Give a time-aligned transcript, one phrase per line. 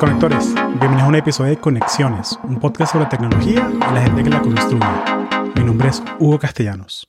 [0.00, 4.30] conectores, bienvenidos a un episodio de Conexiones, un podcast sobre tecnología y la gente que
[4.30, 4.86] la construye.
[5.56, 7.06] Mi nombre es Hugo Castellanos.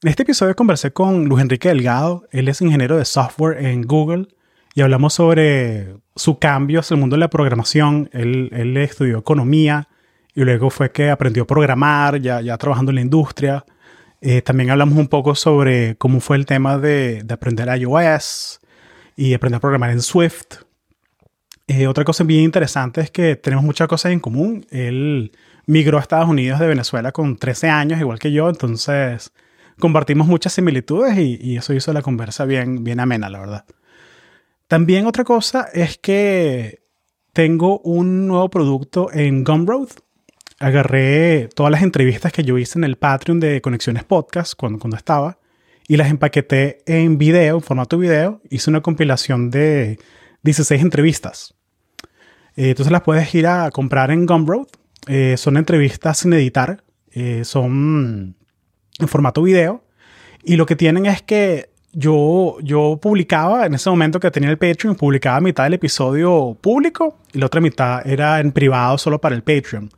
[0.00, 4.28] En este episodio conversé con Luis Enrique Delgado, él es ingeniero de software en Google
[4.72, 8.08] y hablamos sobre su cambio hacia el mundo de la programación.
[8.12, 9.88] Él, él estudió economía
[10.32, 13.64] y luego fue que aprendió a programar, ya, ya trabajando en la industria.
[14.20, 18.60] Eh, también hablamos un poco sobre cómo fue el tema de, de aprender iOS
[19.16, 20.63] y aprender a programar en Swift.
[21.66, 24.66] Eh, otra cosa bien interesante es que tenemos muchas cosas en común.
[24.70, 25.32] Él
[25.66, 29.32] migró a Estados Unidos de Venezuela con 13 años, igual que yo, entonces
[29.78, 33.64] compartimos muchas similitudes y, eso hizo la conversa bien, bien amena, la verdad.
[34.68, 36.82] También otra cosa es que
[37.32, 39.88] tengo un nuevo producto en Gumroad.
[40.60, 44.96] Agarré todas las entrevistas que yo hice en el Patreon de Conexiones Podcast cuando, cuando
[44.96, 45.38] estaba
[45.88, 48.40] y las empaqueté en video, en formato video.
[48.50, 49.98] Hice una compilación de
[50.44, 51.54] 16 entrevistas.
[52.56, 54.66] Eh, entonces las puedes ir a comprar en Gumroad.
[55.08, 56.84] Eh, son entrevistas sin editar.
[57.10, 58.36] Eh, son
[58.98, 59.84] en formato video.
[60.42, 64.58] Y lo que tienen es que yo, yo publicaba, en ese momento que tenía el
[64.58, 69.34] Patreon, publicaba mitad del episodio público y la otra mitad era en privado solo para
[69.34, 69.90] el Patreon.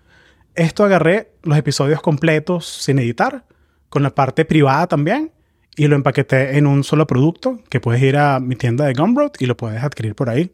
[0.55, 3.45] Esto agarré los episodios completos sin editar,
[3.89, 5.33] con la parte privada también,
[5.77, 9.33] y lo empaqueté en un solo producto que puedes ir a mi tienda de Gumroad
[9.39, 10.51] y lo puedes adquirir por ahí.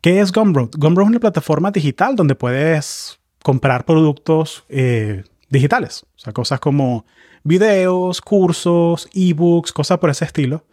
[0.00, 0.70] ¿Qué es Gumroad?
[0.76, 7.06] Gumroad es una plataforma digital donde puedes comprar productos eh, digitales, o sea, cosas como
[7.44, 10.64] videos, cursos, ebooks, cosas por ese estilo.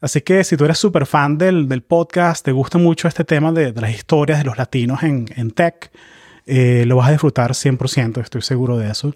[0.00, 3.50] Así que si tú eres súper fan del, del, podcast, te gusta mucho este tema
[3.50, 5.90] de, las historias de los latinos en, en tech,
[6.44, 9.14] eh, lo vas a disfrutar 100%, estoy seguro de eso.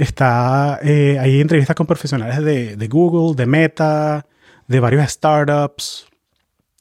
[0.00, 4.26] Está, eh, hay entrevistas con profesionales de, de, Google, de Meta,
[4.66, 6.06] de varios startups.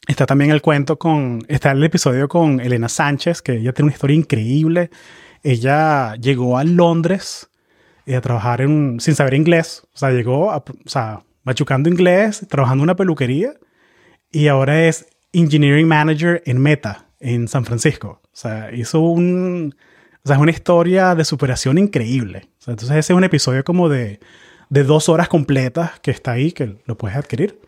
[0.07, 3.93] Está también el cuento con, está el episodio con Elena Sánchez, que ella tiene una
[3.93, 4.89] historia increíble.
[5.43, 7.49] Ella llegó a Londres
[8.05, 9.83] eh, a trabajar en, sin saber inglés.
[9.93, 13.51] O sea, llegó, a, o sea, machucando inglés, trabajando en una peluquería
[14.31, 18.21] y ahora es Engineering Manager en Meta, en San Francisco.
[18.23, 19.75] O sea, hizo un,
[20.23, 22.49] o sea, es una historia de superación increíble.
[22.59, 24.19] O sea, entonces ese es un episodio como de,
[24.69, 27.59] de, dos horas completas que está ahí, que lo puedes adquirir.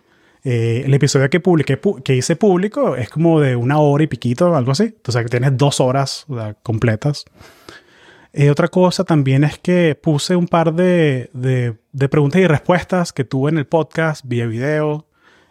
[0.43, 4.55] Eh, el episodio que publiqué, que hice público es como de una hora y piquito,
[4.55, 4.83] algo así.
[4.83, 7.25] Entonces tienes dos horas o sea, completas.
[8.33, 13.11] Eh, otra cosa también es que puse un par de, de, de, preguntas y respuestas
[13.11, 15.05] que tuve en el podcast vía video.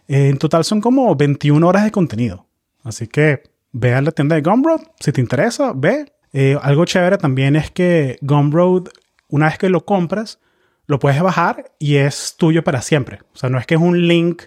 [0.09, 2.47] Eh, en total son como 21 horas de contenido.
[2.83, 4.81] Así que ve a la tienda de Gumroad.
[4.99, 6.07] Si te interesa, ve.
[6.33, 8.89] Eh, algo chévere también es que Gumroad,
[9.29, 10.41] una vez que lo compras,
[10.87, 13.21] lo puedes bajar y es tuyo para siempre.
[13.33, 14.43] O sea, no es que es un link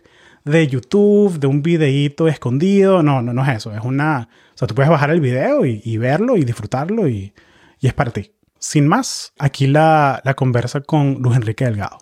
[0.45, 3.03] de YouTube, de un videíto escondido.
[3.03, 3.73] No, no, no es eso.
[3.73, 4.29] Es una...
[4.53, 7.33] O sea, tú puedes bajar el video y, verlo y disfrutarlo y
[7.81, 8.33] es para ti.
[8.63, 11.97] Sin más, aquí la, la conversa con Luis Enrique Delgado.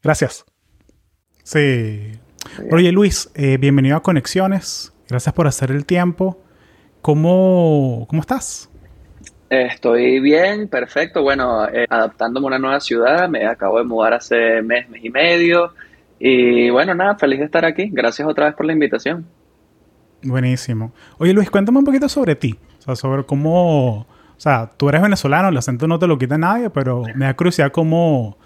[0.00, 0.44] Gracias.
[1.42, 2.12] Sí.
[2.70, 4.92] Oye, Luis, eh, bienvenido a Conexiones.
[5.08, 6.40] Gracias por hacer el tiempo.
[7.02, 8.67] ¿Cómo, cómo estás?
[9.50, 11.22] Estoy bien, perfecto.
[11.22, 13.28] Bueno, eh, adaptándome a una nueva ciudad.
[13.28, 15.72] Me acabo de mudar hace mes, mes y medio.
[16.18, 17.88] Y bueno, nada, feliz de estar aquí.
[17.92, 19.26] Gracias otra vez por la invitación.
[20.22, 20.92] Buenísimo.
[21.18, 22.58] Oye, Luis, cuéntame un poquito sobre ti.
[22.78, 24.06] O sea, sobre cómo
[24.38, 27.34] o sea, tú eres venezolano, el acento no te lo quita nadie, pero me da
[27.34, 28.38] curiosidad cómo,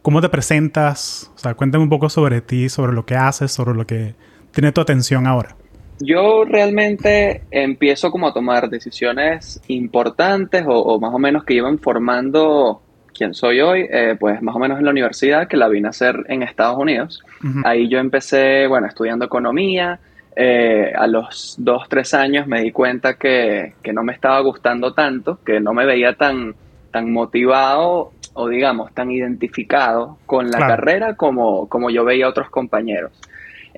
[0.00, 1.32] cómo te presentas.
[1.34, 4.14] O sea, cuéntame un poco sobre ti, sobre lo que haces, sobre lo que
[4.52, 5.56] tiene tu atención ahora.
[6.00, 11.78] Yo realmente empiezo como a tomar decisiones importantes o, o más o menos que llevan
[11.78, 12.82] formando
[13.18, 15.90] quién soy hoy, eh, pues más o menos en la universidad que la vine a
[15.90, 17.22] hacer en Estados Unidos.
[17.42, 17.62] Uh -huh.
[17.66, 19.98] Ahí yo empecé, bueno, estudiando economía,
[20.36, 24.94] eh, a los dos, tres años me di cuenta que, que, no me estaba gustando
[24.94, 26.54] tanto, que no me veía tan,
[26.92, 30.76] tan motivado o digamos tan identificado con la claro.
[30.76, 33.10] carrera como, como yo veía a otros compañeros.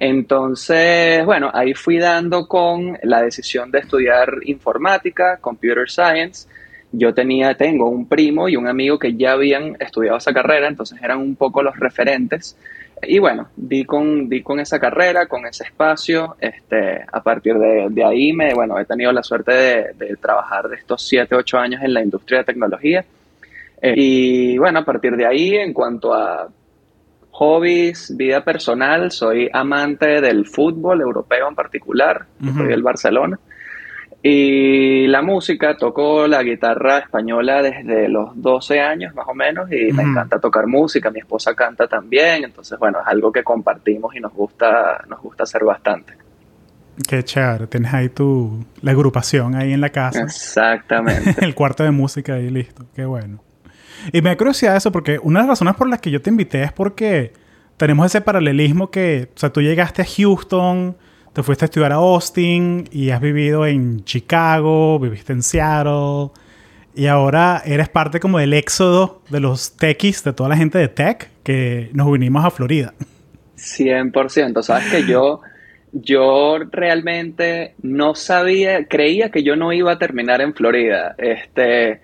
[0.01, 6.49] Entonces, bueno, ahí fui dando con la decisión de estudiar informática, computer science.
[6.91, 10.99] Yo tenía, tengo un primo y un amigo que ya habían estudiado esa carrera, entonces
[11.03, 12.57] eran un poco los referentes.
[13.03, 16.35] Y bueno, di con, di con esa carrera, con ese espacio.
[16.41, 20.77] Este, a partir de, de ahí, me, bueno, he tenido la suerte de, trabajar de
[20.77, 23.05] estos 7, 8 años en la industria de tecnología.
[23.83, 26.49] Eh, y bueno, a partir de ahí, en cuanto a
[27.41, 32.27] hobbies, vida personal, soy amante del fútbol europeo en particular.
[32.39, 32.57] Uh -huh.
[32.59, 33.39] Soy del Barcelona.
[34.23, 39.91] Y la música, toco la guitarra española desde los 12 años más o menos y
[39.95, 44.21] me encanta tocar música, mi esposa canta también, entonces bueno, es algo que compartimos y
[44.21, 46.13] nos gusta, nos gusta hacer bastante.
[47.09, 47.67] Qué chévere.
[47.69, 48.63] Tienes ahí tu...
[48.83, 50.21] La agrupación ahí en la casa.
[50.21, 51.37] Exactamente.
[51.41, 52.85] el cuarto de música ahí listo.
[52.95, 53.43] Qué bueno.
[54.13, 56.31] Y me da curiosidad eso porque una de las razones por las que yo te
[56.31, 57.33] invité es porque
[57.77, 60.97] tenemos ese paralelismo que, o sea, tú llegaste a Houston,
[61.33, 66.31] te fuiste a estudiar a Austin y has vivido en Chicago, viviste en Seattle
[66.95, 70.89] y ahora eres parte como del éxodo de los techies, de toda la gente de
[70.89, 72.95] tech que nos vinimos a Florida.
[73.57, 75.41] 100%, sabes que yo
[75.93, 81.15] yo realmente no sabía, creía que yo no iba a terminar en Florida.
[81.19, 82.01] Este,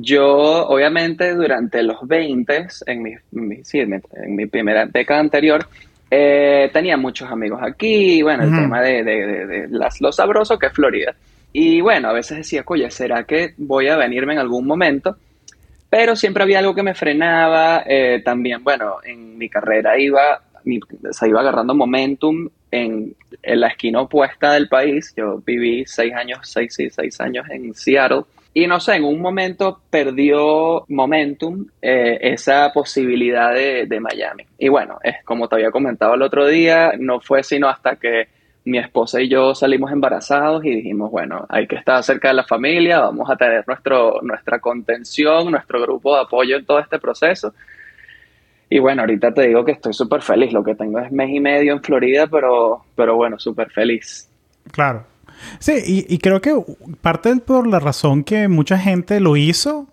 [0.00, 5.66] yo, obviamente, durante los 20, en mi, en mi primera década anterior,
[6.12, 10.72] eh, tenía muchos amigos aquí, bueno, el tema de, de, las, lo sabroso que es
[10.72, 11.14] Florida.
[11.52, 15.16] Y bueno, a veces decía, oye, ¿será que voy a venirme en algún momento?
[15.88, 17.84] Pero siempre había algo que me frenaba.
[17.86, 20.42] Eh, también, bueno, en mi carrera iba,
[21.10, 25.12] se iba agarrando momentum en, en, la esquina opuesta del país.
[25.16, 28.22] Yo viví seis años, seis, seis años en Seattle.
[28.52, 34.44] Y no sé, en un momento perdió momentum eh, esa posibilidad de, de, Miami.
[34.58, 38.28] Y bueno, es como te había comentado el otro día, no fue sino hasta que
[38.64, 42.44] mi esposa y yo salimos embarazados y dijimos, bueno, hay que estar cerca de la
[42.44, 47.54] familia, vamos a tener nuestro, nuestra contención, nuestro grupo de apoyo en todo este proceso.
[48.68, 50.52] Y bueno, ahorita te digo que estoy súper feliz.
[50.52, 54.30] Lo que tengo es mes y medio en Florida, pero, pero bueno, súper feliz.
[54.70, 55.04] Claro.
[55.58, 56.54] Sí, y, creo que
[57.00, 59.88] parte por la razón que mucha gente lo hizo,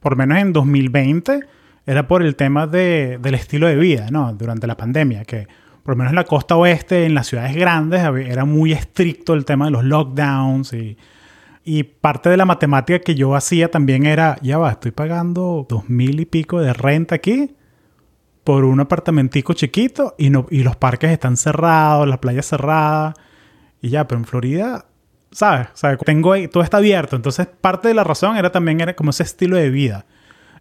[0.00, 1.40] por menos en 2020,
[1.86, 4.32] era por el tema de, del estilo de vida, ¿no?
[4.34, 5.48] Durante la pandemia, que
[5.82, 9.44] por lo menos en la costa oeste, en las ciudades grandes, era muy estricto el
[9.44, 10.98] tema de los lockdowns y,
[11.64, 15.88] y parte de la matemática que yo hacía también era, ya va, estoy pagando dos
[15.88, 17.54] mil y pico de renta aquí
[18.48, 23.14] por un apartamentico chiquito y, no, y los parques están cerrados, las playas cerradas.
[23.80, 24.84] Y ya, pero en Florida
[25.30, 25.68] ¿sabes?
[25.74, 25.98] ¿sabes?
[26.04, 27.16] Tengo ahí, todo está abierto.
[27.16, 30.04] Entonces, parte de la razón era también era como ese estilo de vida.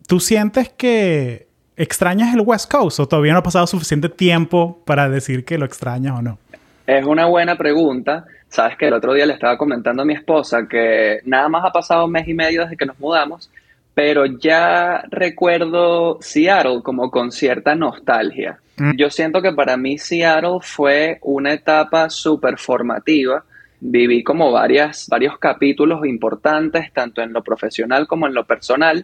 [0.08, 5.10] ¿Tú sientes que extrañas el West Coast o todavía no ha pasado suficiente tiempo para
[5.10, 6.38] decir que lo extrañas o no?
[6.86, 8.26] Es una buena pregunta.
[8.48, 11.72] Sabes que el otro día le estaba comentando a mi esposa que nada más ha
[11.72, 13.52] pasado un mes y medio desde que nos mudamos,
[13.98, 18.60] pero ya recuerdo Seattle como con cierta nostalgia.
[18.78, 18.92] Mm.
[18.96, 23.44] Yo siento que para mí Seattle fue una etapa súper formativa
[23.80, 29.04] viví como varias, varios capítulos importantes, tanto en lo profesional como en lo personal,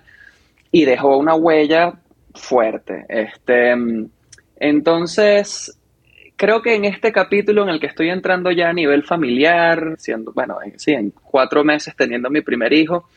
[0.72, 1.96] y dejó una huella
[2.36, 3.04] fuerte.
[3.10, 3.76] Este,
[4.58, 5.76] entonces,
[6.36, 10.34] creo que en este capítulo en el que estoy entrando ya a nivel familiar, siendo,
[10.34, 13.10] bueno, sí, en cuatro meses teniendo mi primer hijo,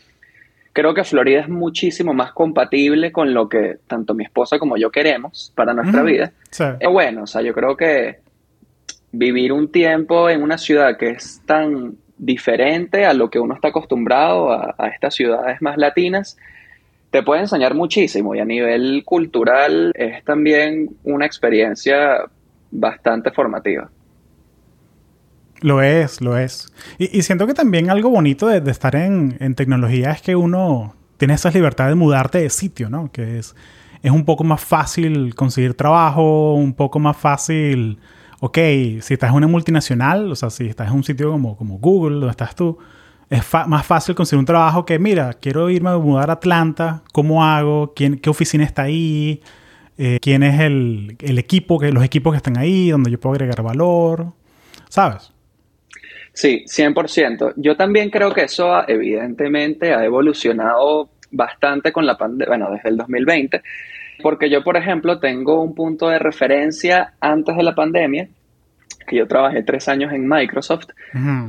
[0.76, 4.90] creo que Florida es muchísimo más compatible con lo que tanto mi esposa como yo
[4.90, 6.32] queremos para nuestra vida.
[6.87, 8.19] bueno, o sea, yo creo que
[9.11, 13.69] vivir un tiempo en una ciudad que es tan diferente a lo que uno está
[13.69, 16.37] acostumbrado a, estas ciudades más latinas,
[17.11, 22.26] te puede enseñar muchísimo y a nivel cultural es también una experiencia
[22.70, 23.88] bastante formativa.
[25.60, 26.72] Lo es, lo es.
[26.98, 31.34] Y, siento que también algo bonito de, estar en, en, tecnología es que uno tiene
[31.34, 33.10] esa libertad de mudarte de sitio, ¿no?
[33.10, 33.54] Que es,
[34.02, 37.98] es un poco más fácil conseguir trabajo, un poco más fácil
[38.40, 38.58] ok,
[39.00, 42.16] si estás en una multinacional, o sea, si estás en un sitio como, como Google,
[42.16, 42.78] donde estás tú,
[43.28, 47.44] es más fácil conseguir un trabajo que, mira, quiero irme a mudar a Atlanta, ¿cómo
[47.44, 47.92] hago?
[47.94, 49.42] ¿Quién, ¿Qué oficina está ahí?
[49.98, 53.34] Eh, ¿Quién es el, el, equipo, que, los equipos que están ahí, donde yo puedo
[53.34, 54.32] agregar valor?
[54.88, 55.32] ¿Sabes?
[56.37, 57.55] Sí, 100%.
[57.57, 62.97] Yo también creo que eso evidentemente ha evolucionado bastante con la pandemia, bueno, desde el
[62.97, 63.62] 2020
[64.23, 68.28] porque yo, por ejemplo, tengo un punto de referencia antes de la pandemia,
[69.07, 70.88] que yo trabajé tres años en Microsoft.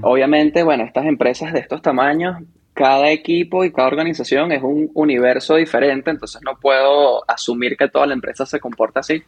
[0.02, 2.38] Obviamente, bueno, estas empresas de estos tamaños,
[2.74, 8.06] cada equipo y cada organización es un universo diferente, entonces no puedo asumir que toda
[8.06, 9.24] la empresa se comporta así.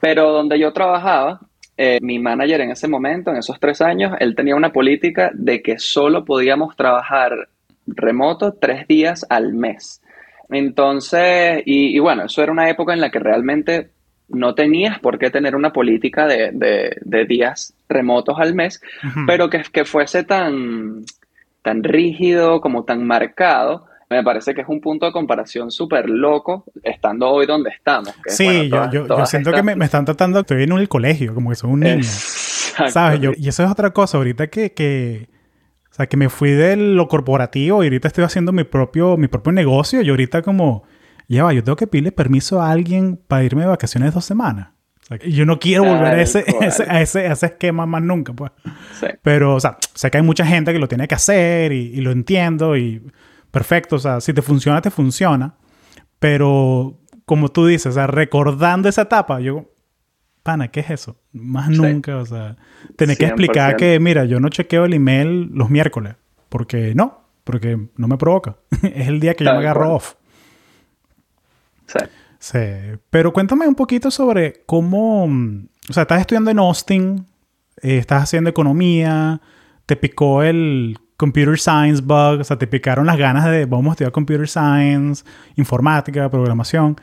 [0.00, 1.40] Pero donde yo trabajaba,
[1.76, 5.62] eh, mi manager en ese momento, en esos tres años, él tenía una política de
[5.62, 7.48] que solo podíamos trabajar
[7.86, 10.02] remoto tres días al mes.
[10.48, 13.90] Entonces, y, bueno, eso era una época en la que realmente
[14.28, 18.80] no tenías por qué tener una política de, días remotos al mes,
[19.26, 21.04] pero que, que fuese tan,
[21.62, 26.64] tan rígido, como tan marcado, me parece que es un punto de comparación súper loco
[26.82, 28.14] estando hoy donde estamos.
[28.26, 31.80] sí, yo, siento que me, están tratando, estoy en el colegio, como que soy un
[31.80, 32.02] niño.
[32.02, 33.20] ¿Sabes?
[33.38, 35.28] y eso es otra cosa, ahorita que, que
[35.90, 39.28] o sea, que me fui de lo corporativo y ahorita estoy haciendo mi propio, mi
[39.28, 40.84] propio negocio y ahorita como,
[41.26, 44.68] lleva, yo tengo que pedirle permiso a alguien para irme de vacaciones dos semanas.
[45.26, 46.44] yo no quiero volver a ese,
[46.86, 48.52] a ese, esquema más nunca, pues.
[49.22, 52.02] Pero, o sea, sé que hay mucha gente que lo tiene que hacer y, y,
[52.02, 53.02] lo entiendo y
[53.50, 55.54] perfecto, o sea, si te funciona, te funciona.
[56.18, 59.70] Pero, como tú dices, o sea, recordando esa etapa, yo,
[60.42, 61.16] pana, ¿qué es eso?
[61.32, 62.56] Más nunca, o sea,
[62.96, 66.16] tener que explicar que, mira, yo no chequeo el email los miércoles,
[66.48, 68.56] porque no, porque no me provoca.
[68.82, 70.14] es el día que yo me agarro off.
[71.86, 71.98] Sí.
[72.38, 72.58] Sí,
[73.10, 77.26] pero cuéntame un poquito sobre cómo, o sea, estás estudiando en Austin,
[77.82, 79.40] eh, estás haciendo economía,
[79.86, 83.90] te picó el computer science bug, o sea, te picaron las ganas de vamos a
[83.92, 85.24] estudiar computer science,
[85.56, 86.96] informática, programación.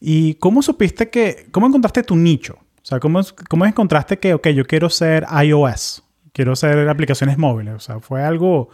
[0.00, 2.54] ¿Y cómo supiste que, cómo encontraste tu nicho?
[2.54, 7.74] O sea, ¿cómo, cómo encontraste que, ok, yo quiero ser iOS, quiero hacer aplicaciones móviles?
[7.74, 8.70] O sea, ¿fue algo,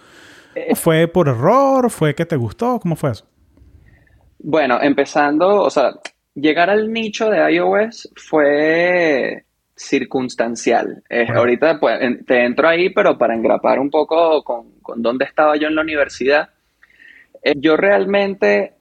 [0.54, 2.78] eh, fue por error, fue que te gustó?
[2.78, 3.26] ¿Cómo fue eso?
[4.38, 5.90] Bueno, empezando, o sea,
[6.34, 9.45] llegar al nicho de iOS fue
[9.76, 11.02] circunstancial.
[11.35, 15.75] ahorita pues, te entro ahí, pero para engrapar un poco con, dónde estaba yo en
[15.75, 16.49] la universidad,
[17.42, 18.73] eh, yo realmente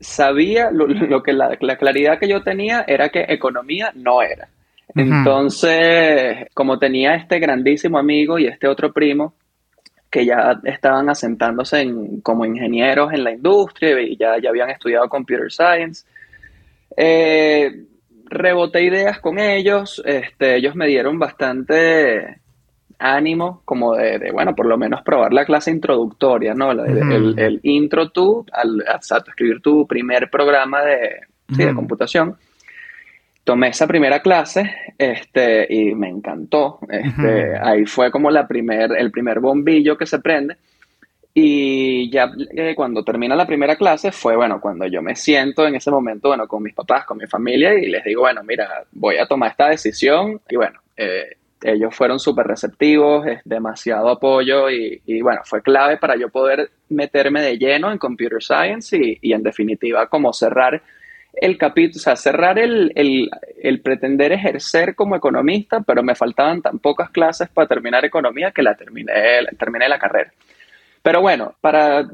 [0.00, 4.48] sabía lo, que la, claridad que yo tenía era que economía no era.
[4.96, 9.34] Entonces, como tenía este grandísimo amigo y este otro primo
[10.10, 11.88] que ya estaban asentándose
[12.24, 16.04] como ingenieros en la industria y ya, ya habían estudiado computer science,
[16.96, 17.84] eh,
[18.30, 22.40] reboté ideas con ellos, este, ellos me dieron bastante
[22.98, 26.70] ánimo como de, bueno, por lo menos probar la clase introductoria, ¿no?
[26.70, 28.84] el, intro tú, al,
[29.26, 32.36] escribir tu primer programa de, de computación.
[33.42, 36.78] Tomé esa primera clase este, y me encantó.
[36.88, 40.56] Este, Ahí fue como la primer, el primer bombillo que se prende.
[41.32, 45.76] Y ya eh, cuando termina la primera clase fue, bueno, cuando yo me siento en
[45.76, 49.16] ese momento, bueno, con mis papás, con mi familia y les digo, bueno, mira, voy
[49.18, 55.20] a tomar esta decisión y bueno, eh, ellos fueron súper receptivos, es demasiado apoyo y,
[55.22, 60.06] bueno, fue clave para yo poder meterme de lleno en computer science y, en definitiva
[60.06, 60.82] como cerrar
[61.34, 62.92] el capítulo, o sea, cerrar el,
[63.62, 68.62] el, pretender ejercer como economista, pero me faltaban tan pocas clases para terminar economía que
[68.62, 69.12] la terminé,
[69.58, 70.32] terminé la carrera.
[71.02, 72.08] Pero bueno, para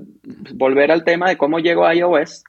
[0.55, 2.45] volver al tema de cómo llego a iOS,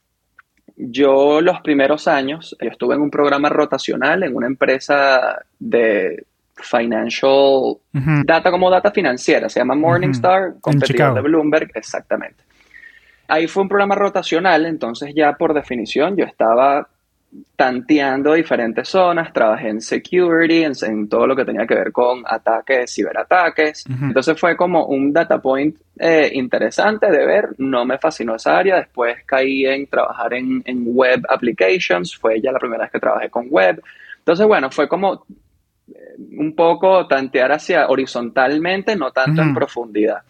[0.75, 6.25] yo los primeros años, yo estuve en un programa rotacional en una empresa de
[6.55, 7.77] financial
[8.25, 12.43] data como data financiera, se llama Morningstar, competidor de Bloomberg, exactamente.
[13.27, 16.87] Ahí fue un programa rotacional, entonces ya por definición yo estaba
[17.55, 22.93] tanteando diferentes zonas, trabajé en security, en, todo lo que tenía que ver con ataques,
[22.93, 23.83] ciberataques.
[24.01, 28.77] Entonces fue como un data point eh, interesante de ver, no me fascinó esa área,
[28.77, 33.47] después caí en trabajar en, web applications, fue ya la primera vez que trabajé con
[33.49, 33.81] web.
[34.19, 35.25] Entonces bueno, fue como
[35.89, 40.21] eh, un poco tantear hacia horizontalmente, no tanto en profundidad.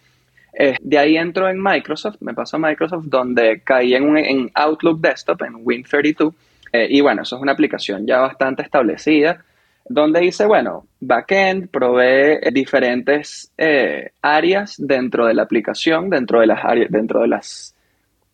[0.59, 4.99] Eh, de ahí entro en Microsoft, me paso a Microsoft, donde caí en, en Outlook
[4.99, 6.33] Desktop, en Win32,
[6.71, 9.43] eh, y bueno, eso es una aplicación ya bastante establecida,
[9.89, 16.63] donde dice, bueno, backend provee diferentes eh, áreas dentro de la aplicación, dentro de las
[16.63, 17.73] áreas, dentro de las,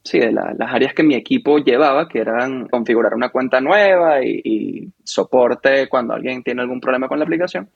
[0.03, 4.41] sí, de las áreas que mi equipo llevaba, que eran configurar una cuenta nueva y,
[4.43, 7.69] y soporte cuando alguien tiene algún problema con la aplicación.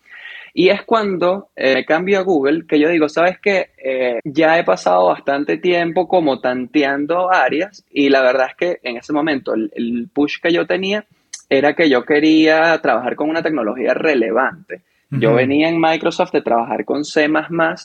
[0.60, 4.64] Y es cuando eh, cambio a Google que yo digo, sabes que eh, ya he
[4.64, 10.10] pasado bastante tiempo como tanteando áreas y la verdad es que en ese momento el,
[10.12, 11.06] push que yo tenía
[11.48, 14.82] era que yo quería trabajar con una tecnología relevante.
[15.12, 17.30] Yo venía en Microsoft de trabajar con C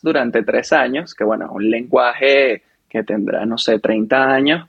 [0.02, 4.66] durante tres años, que bueno, es un lenguaje que tendrá, no sé, 30 años.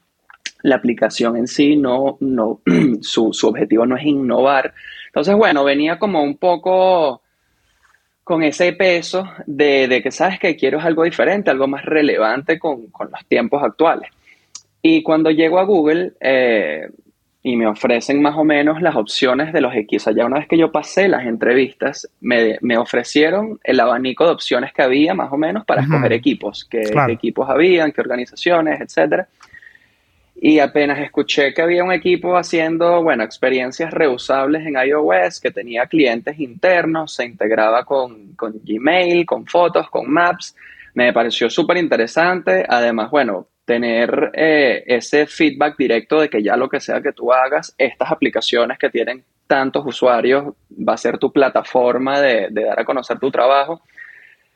[0.62, 2.60] La aplicación en sí no, no,
[3.01, 4.74] su, su objetivo no es innovar.
[5.05, 7.23] Entonces, bueno, venía como un poco
[8.24, 13.25] con ese peso de, que sabes que quiero algo diferente, algo más relevante con, los
[13.27, 14.10] tiempos actuales.
[14.82, 16.89] Y cuando llego a Google eh,
[17.42, 20.58] y me ofrecen más o menos las opciones de los equipos, ya una vez que
[20.58, 25.65] yo pasé las entrevistas, me, ofrecieron el abanico de opciones que había más o menos
[25.65, 29.27] para escoger equipos, qué, qué equipos habían, qué organizaciones, etcétera.
[30.36, 35.86] Y apenas escuché que había un equipo haciendo, bueno, experiencias reusables en iOS, que tenía
[35.86, 40.56] clientes internos, se integraba con, Gmail, con fotos, con Maps.
[40.96, 42.66] Me pareció súper interesante.
[42.68, 47.32] Además, bueno, tener eh, ese feedback directo de que ya lo que sea que tú
[47.32, 52.80] hagas, estas aplicaciones que tienen tantos usuarios, va a ser tu plataforma de, de dar
[52.80, 53.82] a conocer tu trabajo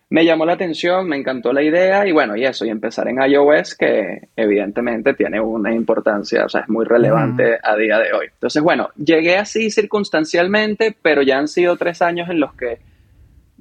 [0.09, 3.21] me llamó la atención, me encantó la idea y bueno, y eso, y empezar en
[3.21, 8.27] iOS que evidentemente tiene una importancia, o sea, es muy relevante a día de hoy.
[8.31, 12.79] Entonces, bueno, llegué así circunstancialmente, pero ya han sido tres años en los que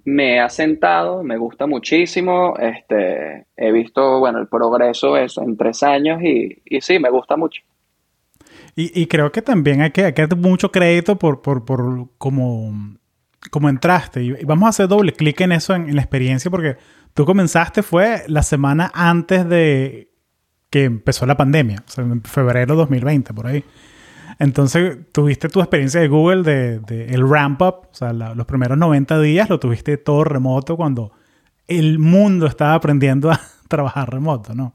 [0.05, 5.83] me ha sentado, me gusta muchísimo, este, he visto, bueno, el progreso eso en tres
[5.83, 7.61] años y, y sí, me gusta mucho.
[8.77, 12.09] Y, y, creo que también hay que, hay que dar mucho crédito por, por, por
[12.19, 12.73] como
[13.51, 16.77] como entraste, y vamos a hacer doble clic en eso, en, la experiencia, porque
[17.15, 20.11] tú comenzaste fue la semana antes de
[20.71, 23.65] que empezó la pandemia, o sea, en febrero de 2020, por ahí.
[24.39, 29.21] Entonces, tuviste tu experiencia de Google de, el ramp up, o sea, los primeros 90
[29.21, 31.13] días lo tuviste todo remoto cuando
[31.67, 34.75] el mundo estaba aprendiendo a trabajar remoto, ¿no?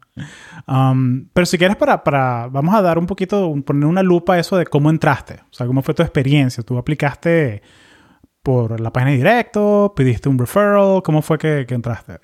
[0.67, 4.39] Um, pero si quieres para, para, vamos a dar un poquito, poner una lupa a
[4.39, 7.61] eso de cómo entraste, o sea, cómo fue tu experiencia, tú aplicaste
[8.43, 9.93] por la página de directo?
[9.95, 11.01] ¿Pediste un referral?
[11.03, 12.19] ¿Cómo fue que, entraste?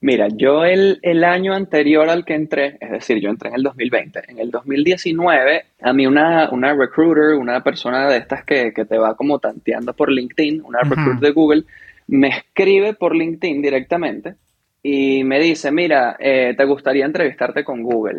[0.00, 3.62] Mira, yo el, el, año anterior al que entré, es decir, yo entré en el
[3.62, 8.98] 2020, en el 2019, a mí una, una recruiter, una persona de estas que, te
[8.98, 11.64] va como tanteando por LinkedIn, una recruiter de Google,
[12.06, 14.34] me escribe por LinkedIn directamente
[14.82, 18.18] y me dice, mira, eh, ¿te gustaría entrevistarte con Google?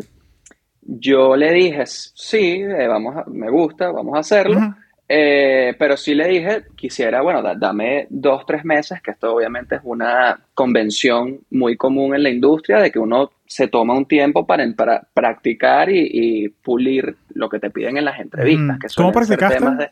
[0.81, 4.60] Yo le dije, sí, eh, vamos me gusta, vamos a hacerlo.
[5.07, 9.81] Eh, pero sí le dije, quisiera, bueno, dame dos, tres meses, que esto obviamente es
[9.83, 14.65] una convención muy común en la industria, de que uno se toma un tiempo para,
[14.74, 18.79] para practicar y, pulir lo que te piden en las entrevistas.
[18.79, 19.89] Que ¿Cómo practicaste?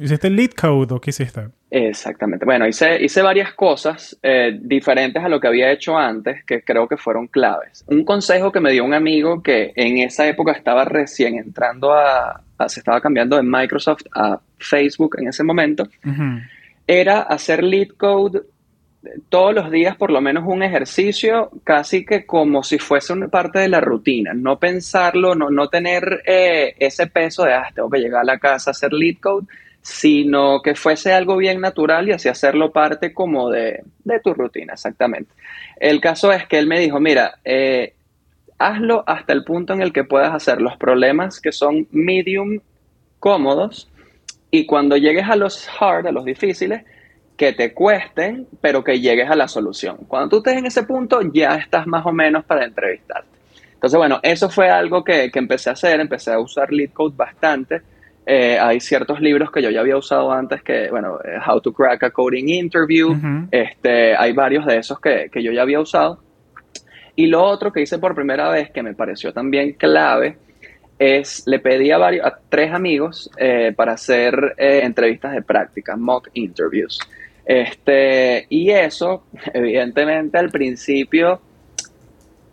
[0.00, 1.48] ¿Hiciste lead code o qué hiciste?
[1.70, 2.44] Exactamente.
[2.44, 6.88] Bueno, hice, hice varias cosas eh, diferentes a lo que había hecho antes que creo
[6.88, 7.84] que fueron claves.
[7.88, 12.42] Un consejo que me dio un amigo que en esa época estaba recién entrando a,
[12.68, 15.88] se estaba cambiando de Microsoft a Facebook en ese momento,
[16.86, 18.42] era hacer lead code
[19.28, 23.58] todos los días por lo menos un ejercicio casi que como si fuese una parte
[23.58, 27.98] de la rutina, no pensarlo, no, no tener eh, ese peso de, ah, tengo que
[27.98, 29.46] llegar a la casa a hacer lead code,
[29.84, 33.82] sino que fuese algo bien natural y así hacerlo parte como de,
[34.22, 35.30] tu rutina, exactamente.
[35.76, 37.92] El caso es que él me dijo, mira, eh,
[38.58, 42.60] hazlo hasta el punto en el que puedas hacer los problemas que son medium
[43.20, 43.90] cómodos
[44.50, 46.82] y cuando llegues a los hard, a los difíciles,
[47.36, 49.98] que te cuesten, pero que llegues a la solución.
[50.08, 53.28] Cuando tú estés en ese punto, ya estás más o menos para entrevistarte.
[53.74, 57.82] Entonces, bueno, eso fue algo que, que empecé a hacer, empecé a usar LeetCode bastante
[58.26, 61.72] eh, hay ciertos libros que yo ya había usado antes que, bueno, eh, How to
[61.72, 63.14] Crack a Coding Interview,
[63.50, 66.20] este, hay varios de esos que, yo ya había usado.
[67.16, 70.38] Y lo otro que hice por primera vez, que me pareció también clave,
[70.98, 76.28] es le pedí a, varios, a tres amigos eh, para hacer entrevistas de práctica, mock
[76.32, 76.98] interviews.
[77.44, 81.40] Este, y eso, evidentemente, al principio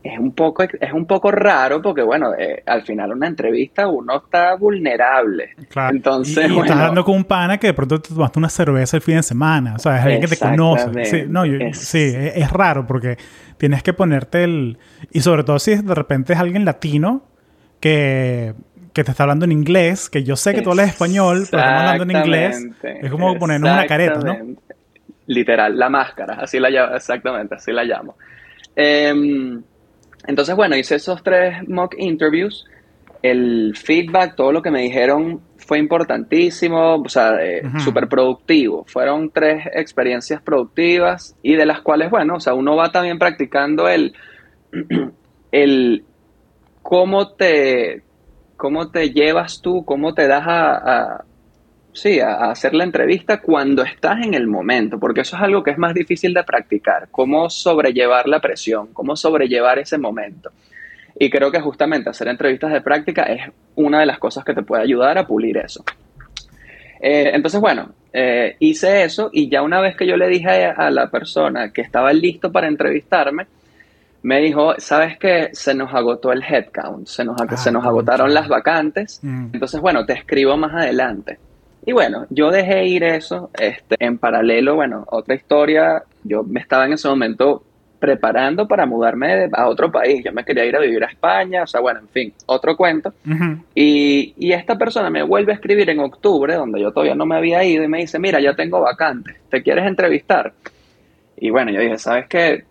[0.04, 4.24] es un poco, es un poco raro porque, bueno, eh, al final una entrevista uno
[4.24, 5.52] está vulnerable.
[5.70, 5.96] Claro.
[5.96, 9.04] Entonces, y, estás hablando con un pana que de pronto te tomaste una cerveza el
[9.04, 9.76] fin de semana.
[9.76, 11.06] O sea, es alguien que te conoce.
[11.06, 11.78] Sí, no, es...
[11.78, 13.18] sí es, raro porque
[13.58, 14.80] tienes que ponerte el...
[15.12, 17.24] Y sobre todo si de repente es alguien latino
[17.80, 18.56] que,
[18.94, 21.90] que te está hablando en inglés, que yo sé que tú hablas español, pero estamos
[21.90, 22.68] hablando en inglés.
[22.82, 24.38] Es como ponernos una careta, ¿no?
[25.28, 28.18] Literal, la máscara, así la llamo, exactamente, así la llamo.
[28.76, 29.62] Eh,
[30.28, 32.66] entonces, bueno, hice esos tres mock interviews.
[33.22, 38.84] El feedback, todo lo que me dijeron fue importantísimo, o sea, eh, súper productivo.
[38.88, 43.88] Fueron tres experiencias productivas y de las cuales, bueno, o sea, uno va también practicando
[43.88, 44.14] el,
[45.52, 46.04] el
[46.82, 48.02] cómo te,
[48.58, 51.26] cómo te llevas tú, cómo te das a
[51.94, 55.72] sí, a, hacer la entrevista cuando estás en el momento, porque eso es algo que
[55.72, 60.52] es más difícil de practicar, cómo sobrellevar la presión, cómo sobrellevar ese momento.
[61.20, 64.64] Y creo que justamente hacer entrevistas de práctica es una de las cosas que te
[64.64, 65.84] puede ayudar a pulir eso.
[67.00, 70.90] Eh, entonces, bueno, eh, hice eso y ya una vez que yo le dije a,
[70.92, 73.48] la persona que estaba listo para entrevistarme,
[74.24, 75.50] me dijo, ¿sabes qué?
[75.54, 79.20] Se nos agotó el headcount, se nos, se ah, nos agotaron las vacantes.
[79.24, 79.50] Mm.
[79.54, 81.40] Entonces, bueno, te escribo más adelante.
[81.86, 83.50] Y bueno, yo dejé ir eso.
[83.60, 86.04] Este, en paralelo, bueno, otra historia.
[86.24, 87.64] Yo me estaba en ese momento
[88.02, 90.24] preparando para mudarme a otro país.
[90.26, 93.14] Yo me quería ir a vivir a España, o sea, bueno, en fin, otro cuento.
[93.76, 97.36] y, y, esta persona me vuelve a escribir en octubre, donde yo todavía no me
[97.36, 100.52] había ido, y me dice, mira, ya tengo vacante, ¿te quieres entrevistar?
[101.38, 102.64] Y bueno, yo dije, ¿sabes qué?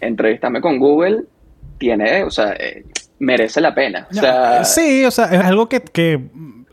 [0.00, 1.24] Entrevistame con Google
[1.78, 2.84] tiene, o sea, eh,
[3.18, 4.06] merece la pena.
[4.10, 6.18] O sea, sí, o sea, es algo que, que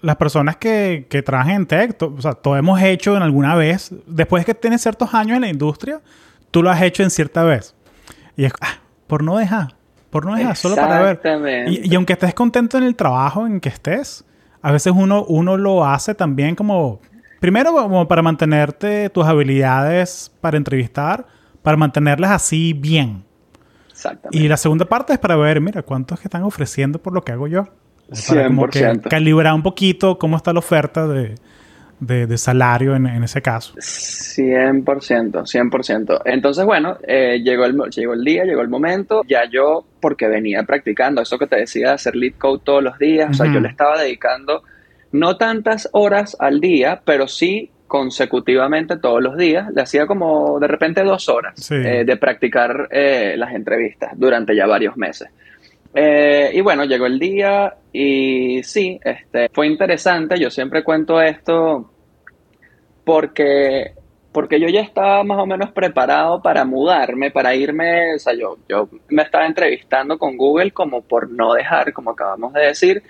[0.05, 3.91] las personas que, que trabajan en tech, o sea, todos hemos hecho en alguna vez,
[4.05, 5.99] después de que tienes ciertos años en la industria,
[6.51, 7.73] tú lo has hecho en cierta vez.
[8.37, 8.75] Y es, ah,
[9.07, 9.73] por no dejar,
[10.11, 11.19] por no dejar, solo para ver.
[11.67, 14.23] Y, y, aunque estés contento en el trabajo en que estés,
[14.61, 16.99] a veces uno, uno lo hace también como,
[17.39, 21.25] primero como para mantenerte tus habilidades para entrevistar,
[21.63, 23.23] para mantenerlas así bien.
[23.89, 24.37] Exactamente.
[24.37, 27.31] Y la segunda parte es para ver, mira, cuántos que están ofreciendo por lo que
[27.31, 27.69] hago yo.
[28.27, 31.35] Para como que calibrar un poquito cómo está la oferta de,
[31.99, 33.73] de, salario en, en, ese caso.
[33.75, 36.21] 100%, 100%.
[36.25, 40.63] Entonces, bueno, eh, llegó, el, llegó el día, llegó el momento, ya yo, porque venía
[40.63, 43.59] practicando eso que te decía de hacer lead code todos los días, o sea, yo
[43.59, 44.63] le estaba dedicando
[45.11, 50.67] no tantas horas al día, pero sí consecutivamente todos los días, le hacía como de
[50.67, 55.29] repente dos horas eh, de practicar eh, las entrevistas durante ya varios meses.
[55.95, 60.37] Y bueno, llegó el día y sí, este, fue interesante.
[60.37, 61.89] Yo siempre cuento esto
[63.05, 63.93] porque,
[64.33, 68.15] porque yo ya estaba más o menos preparado para mudarme, para irme.
[68.15, 72.51] O sea, yo, yo me estaba entrevistando con Google como por no dejar, como acabamos
[72.51, 73.03] de decir.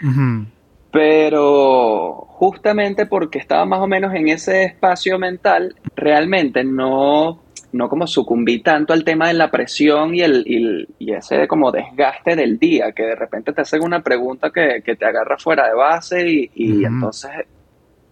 [0.91, 7.41] Pero justamente porque estaba más o menos en ese espacio mental, realmente no
[7.75, 12.35] no como sucumbí tanto al tema de la presión y, el, y, ese como desgaste
[12.37, 16.49] del día, que de repente te hacen una pregunta que, te agarra fuera de base
[16.55, 17.31] y, entonces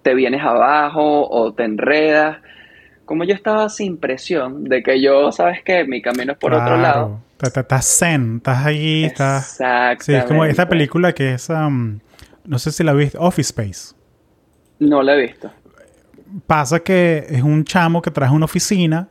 [0.01, 2.39] te vienes abajo o te enredas.
[3.05, 6.75] Como yo estaba sin presión de que yo, sabes que mi camino es por otro
[6.77, 7.21] lado.
[7.41, 9.59] Estás zen, estás ahí, estás...
[9.99, 11.99] Sí, es como esta película que es, um,
[12.43, 13.95] no sé si la viste, Office Space.
[14.79, 15.49] No la he visto.
[16.47, 19.07] Pasa que es un chamo que trae una oficina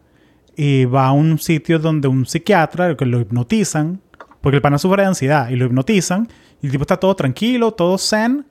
[0.57, 4.01] y va a un sitio donde un psiquiatra, que lo hipnotizan,
[4.41, 6.29] porque el pana sufre de ansiedad, y lo hipnotizan,
[6.61, 8.47] y el tipo está todo tranquilo, todo zen,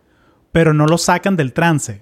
[0.51, 2.01] pero no lo sacan del trance.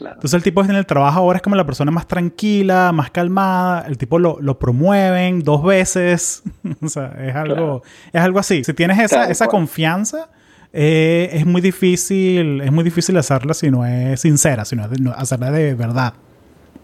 [0.00, 3.86] Entonces el tipo en el trabajo ahora es como la persona más tranquila, más calmada,
[3.86, 6.42] el tipo lo, lo promueven dos veces,
[6.82, 8.64] o sea, es algo, es algo así.
[8.64, 10.30] Si tienes esa, esa confianza,
[10.72, 14.90] eh, es muy difícil, es muy difícil hacerla si no es sincera, si no es
[15.16, 16.14] hacerla de verdad.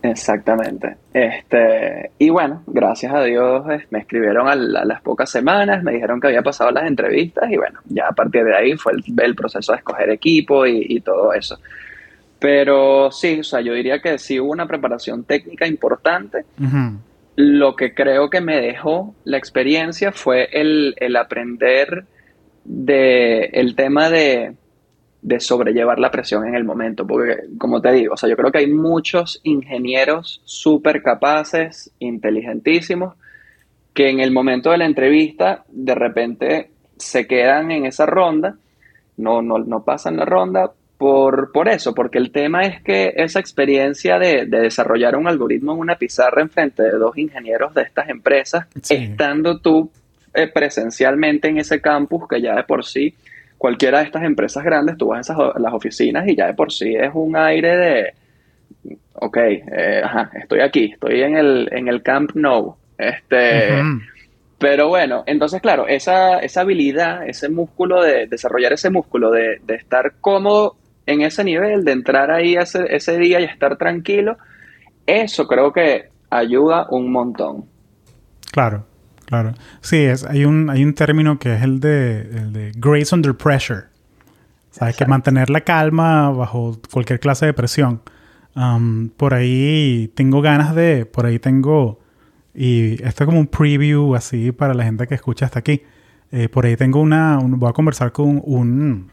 [0.03, 0.97] Exactamente.
[1.13, 6.29] Este, y bueno, gracias a Dios me escribieron a, las pocas semanas, me dijeron que
[6.29, 9.79] había pasado las entrevistas y bueno, ya a partir de ahí fue el, proceso de
[9.79, 11.59] escoger equipo y, todo eso.
[12.39, 16.45] Pero sí, o sea, yo diría que sí hubo una preparación técnica importante.
[17.37, 22.05] Lo que creo que me dejó la experiencia fue el, el aprender
[22.65, 24.55] de el tema de
[25.23, 28.51] de sobrellevar la presión en el momento, porque como te digo, o sea, yo creo
[28.51, 33.15] que hay muchos ingenieros súper capaces, inteligentísimos,
[33.93, 38.57] que en el momento de la entrevista de repente se quedan en esa ronda,
[39.17, 43.41] no, no, no pasan la ronda por, por eso, porque el tema es que esa
[43.41, 48.09] experiencia de, desarrollar un algoritmo en una pizarra en frente de dos ingenieros de estas
[48.09, 49.91] empresas, estando tú
[50.35, 53.15] eh, presencialmente en ese campus que ya de por sí
[53.61, 56.95] cualquiera de estas empresas grandes, tú vas a las oficinas y ya de por sí
[56.95, 58.15] es un aire de,
[59.13, 62.77] ok, eh, ajá, estoy aquí, estoy en el, en el Camp Nou.
[62.97, 63.83] Este,
[64.59, 69.75] Pero bueno, entonces claro, esa, esa habilidad, ese músculo de desarrollar ese músculo de, de
[69.75, 74.39] estar cómodo en ese nivel, de entrar ahí ese, ese día y estar tranquilo,
[75.05, 77.67] eso creo que ayuda un montón.
[78.53, 78.87] Claro.
[79.31, 79.55] Claro.
[79.81, 83.35] Sí, es, hay, un, hay un término que es el de, el de grace under
[83.35, 83.85] pressure.
[84.73, 88.03] Sabes que mantener la calma bajo cualquier clase de presión.
[88.57, 92.01] Um, por ahí tengo ganas de, por ahí tengo,
[92.53, 95.83] y esto es como un preview así para la gente que escucha hasta aquí.
[96.33, 99.13] Eh, por ahí tengo una, voy a conversar con un,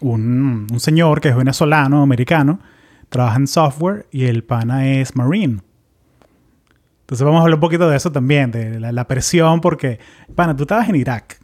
[0.00, 2.60] un, un señor que es venezolano, americano,
[3.08, 5.62] trabaja en software y el pana es marine.
[7.08, 9.98] Entonces vamos a hablar un poquito de eso también, de la, presión, porque,
[10.34, 11.38] pana, tú estabas en Irak.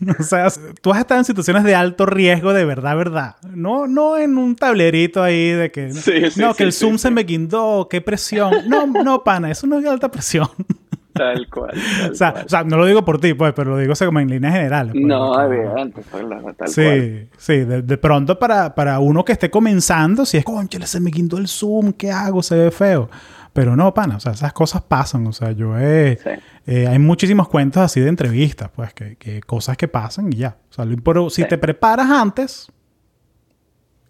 [0.20, 0.46] o sea,
[0.80, 3.34] tú has estado en situaciones de alto riesgo de verdad, verdad.
[3.52, 5.90] No, no en un tablerito ahí de que,
[6.36, 8.52] no, que el Zoom se me guindó, qué presión.
[8.68, 10.48] No, no, pana, eso no es alta presión.
[11.12, 11.76] Tal cual.
[12.08, 14.30] o, sea, o, sea, no lo digo por ti, pues, pero lo digo como en
[14.30, 14.92] líneas generales.
[14.92, 16.24] Pues, no, evidente, pues,
[16.56, 17.28] tal sí, cual.
[17.36, 21.10] Sí, de, de, pronto para, para uno que esté comenzando, si es, conchale, se me
[21.10, 22.44] guindó el Zoom, ¿qué hago?
[22.44, 23.10] Se ve feo.
[23.52, 25.26] Pero no, pana, o sea, esas cosas pasan.
[25.26, 26.18] O sea, yo he...
[26.66, 30.56] Eh, hay muchísimos cuentos así de entrevistas, pues, que, que cosas que pasan y ya.
[30.70, 32.70] O sea, pero si te preparas antes,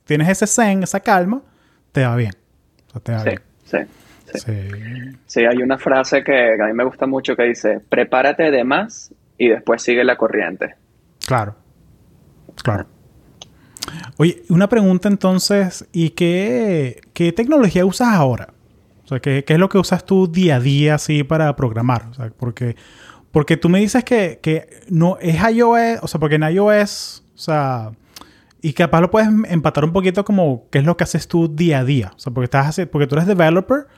[0.05, 1.43] tienes ese zen, esa calma,
[1.93, 2.33] te va bien.
[2.89, 3.41] O sea, te va bien.
[3.65, 3.79] Sí.
[4.35, 4.53] Sí.
[5.27, 9.13] sí, hay una frase que a mí me gusta mucho que dice, prepárate de más
[9.37, 10.77] y después sigue la corriente.
[11.27, 11.57] Claro,
[12.63, 12.87] claro.
[14.19, 18.49] Oye, una pregunta entonces, ¿y qué, qué tecnología usas ahora?
[19.11, 22.07] O sea, ¿qué, es lo que usas tú día a día así para programar?
[22.13, 22.77] O sea, porque,
[23.33, 27.39] porque tú me dices que, que no es iOS, o sea, porque en iOS, o
[27.39, 27.91] sea,
[28.63, 31.81] y capaz lo puedes empatar un poquito como qué es lo que haces tú día
[31.81, 32.13] a día.
[32.15, 33.89] O sea, porque, estás porque tú eres developer,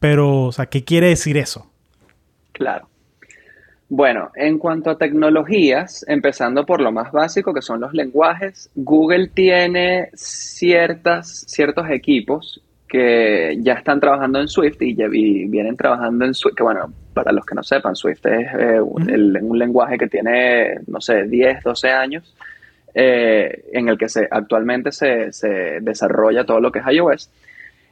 [0.00, 1.70] pero, o sea, ¿qué quiere decir eso?
[2.52, 2.88] Claro.
[3.90, 9.28] Bueno, en cuanto a tecnologías, empezando por lo más básico, que son los lenguajes, Google
[9.28, 14.94] tiene ciertas, ciertos equipos que ya están trabajando en Swift y,
[15.46, 19.58] vienen trabajando en Swift, que bueno, para los que no sepan, Swift es eh, un
[19.58, 22.34] lenguaje que tiene, no sé, 10, 12 años
[22.96, 27.30] eh, en el que se, actualmente se, desarrolla todo lo que es iOS.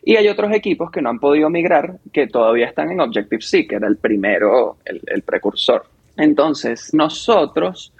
[0.05, 3.77] Y hay otros equipos que no han podido migrar, que todavía están en Objective-C, que
[3.77, 5.85] era el primero, el, precursor.
[6.17, 7.93] Entonces, nosotros,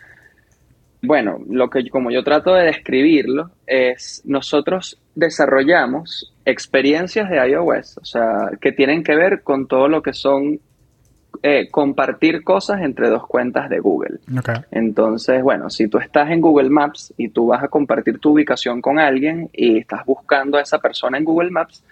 [1.03, 8.05] bueno, lo que como yo trato de describirlo es, nosotros desarrollamos experiencias de iOS, o
[8.05, 10.61] sea, que tienen que ver con todo lo que son
[11.43, 14.21] eh, compartir cosas entre dos cuentas de Google.
[14.71, 18.81] Entonces, bueno, si tú estás en Google Maps y tú vas a compartir tu ubicación
[18.81, 21.83] con alguien y estás buscando a esa persona en Google Maps,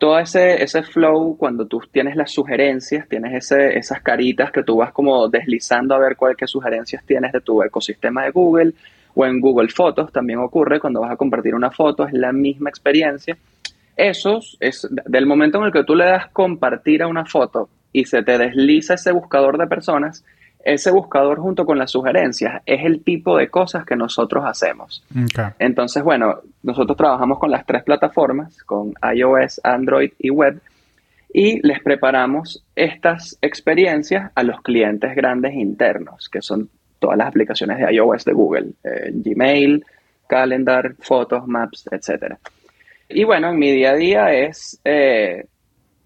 [0.00, 4.78] todo ese, ese flow, cuando tú tienes las sugerencias, tienes ese, esas caritas que tú
[4.78, 8.72] vas como deslizando a ver cuáles sugerencias tienes de tu ecosistema de Google
[9.14, 12.70] o en Google Fotos también ocurre cuando vas a compartir una foto, es la misma
[12.70, 13.36] experiencia.
[13.94, 18.06] Esos es del momento en el que tú le das compartir a una foto y
[18.06, 20.24] se te desliza ese buscador de personas,
[20.64, 25.02] ese buscador junto con las sugerencias es el tipo de cosas que nosotros hacemos.
[25.58, 30.60] Entonces, bueno, nosotros trabajamos con las tres plataformas, con iOS, Android y web,
[31.32, 36.68] y les preparamos estas experiencias a los clientes grandes internos, que son
[36.98, 39.84] todas las aplicaciones de iOS de Google, eh, Gmail,
[40.26, 42.34] Calendar, Fotos, Maps, etc.
[43.08, 45.46] Y bueno, en mi día a día es eh,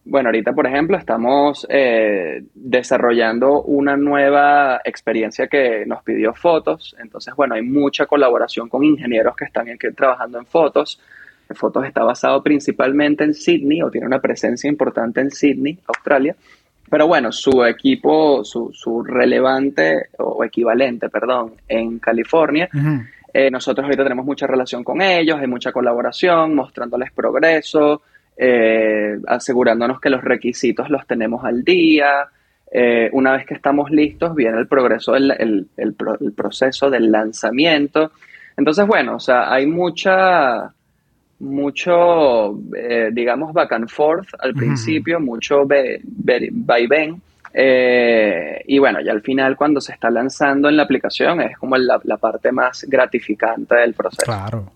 [0.07, 6.95] bueno, ahorita, por ejemplo, estamos eh, desarrollando una nueva experiencia que nos pidió fotos.
[7.01, 11.01] Entonces, bueno, hay mucha colaboración con ingenieros que están aquí trabajando en fotos.
[11.55, 16.37] Fotos está basado principalmente en Sydney o tiene una presencia importante en Sydney, Australia.
[16.91, 22.69] Pero bueno, su equipo, su, su relevante o equivalente, perdón, en California.
[23.33, 28.03] Eh, nosotros ahorita tenemos mucha relación con ellos, hay mucha colaboración, mostrándoles progreso,
[28.37, 32.27] eh, asegurándonos que los requisitos los tenemos al día.
[32.71, 35.67] Eh, una vez que estamos listos, viene el progreso, el,
[36.37, 38.11] proceso del lanzamiento.
[38.57, 40.73] Entonces, bueno, o sea, hay mucha,
[41.39, 47.23] mucho, eh, digamos, back and forth al principio, mucho vaivén.
[48.67, 52.01] y bueno, ya al final cuando se está lanzando en la aplicación es como la,
[52.03, 54.25] la parte más gratificante del proceso.
[54.25, 54.73] Claro,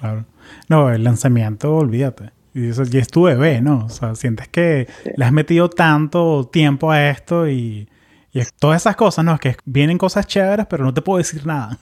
[0.00, 0.24] claro.
[0.68, 2.41] No, el lanzamiento, olvídate.
[2.54, 3.86] Y eso ya es tu bebé, ¿no?
[3.86, 4.86] O sea, sientes que
[5.16, 7.88] le has metido tanto tiempo a esto y,
[8.58, 9.34] todas esas cosas, ¿no?
[9.34, 11.78] Es que vienen cosas chéveres, pero no te puedo decir nada.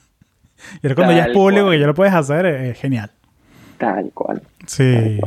[0.81, 3.09] Y ahora cuando ya es público que ya lo puedes hacer, es genial.
[3.77, 4.43] Tal cual.
[4.67, 5.19] Sí.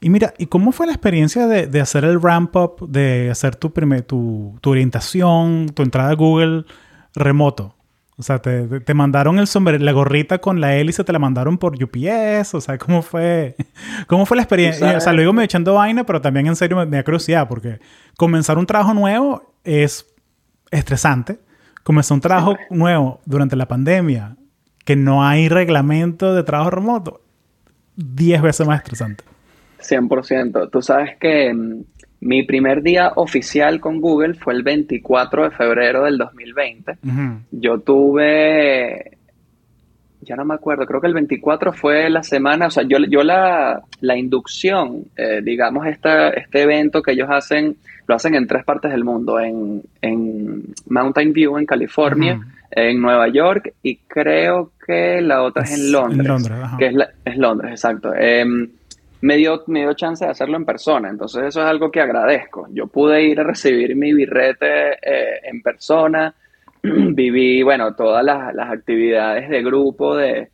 [0.00, 3.72] Y mira, ¿y cómo fue la experiencia de, hacer el ramp up, de hacer tu,
[3.72, 6.64] primer, tu, tu orientación, tu entrada a Google
[7.14, 7.74] remoto?
[8.20, 11.56] O sea, te, te, mandaron el sombrero, la gorrita con la hélice, te la mandaron
[11.56, 12.54] por UPS.
[12.54, 13.56] O sea, ¿cómo fue,
[14.06, 14.98] cómo fue la experiencia?
[14.98, 17.80] O sea, lo digo me echando vaina, pero también en serio me, da curiosidad porque
[18.18, 20.06] comenzar un trabajo nuevo es
[20.70, 21.38] estresante.
[21.82, 24.36] Comenzar un trabajo nuevo durante la pandemia,
[24.84, 27.22] que no hay reglamento de trabajo remoto,
[27.96, 29.24] 10 veces más estresante.
[29.80, 30.68] 100%.
[30.70, 31.84] Tú sabes que mm,
[32.20, 36.98] mi primer día oficial con Google fue el 24 de febrero del 2020.
[37.50, 39.16] Yo tuve,
[40.20, 43.22] ya no me acuerdo, creo que el 24 fue la semana, o sea, yo, yo
[43.22, 48.64] la, la inducción, eh, digamos, esta, este evento que ellos hacen, lo hacen en tres
[48.64, 49.82] partes del mundo, en,
[50.88, 52.38] Mountain View, en California,
[52.70, 56.20] en Nueva York y creo que la otra es, en Londres.
[56.20, 58.14] En Londres, Que es, es Londres, exacto.
[58.14, 58.68] Em,
[59.22, 61.08] me dio, me dio chance de hacerlo en persona.
[61.10, 62.66] Entonces eso es algo que agradezco.
[62.70, 66.34] Yo pude ir a recibir mi birrete eh, en persona,
[66.82, 70.48] viví, bueno, todas las, actividades de grupo, de,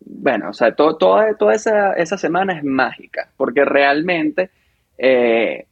[0.00, 4.50] bueno, o sea, todo, toda, toda esa, esa semana es mágica, porque realmente
[4.96, 5.66] eh,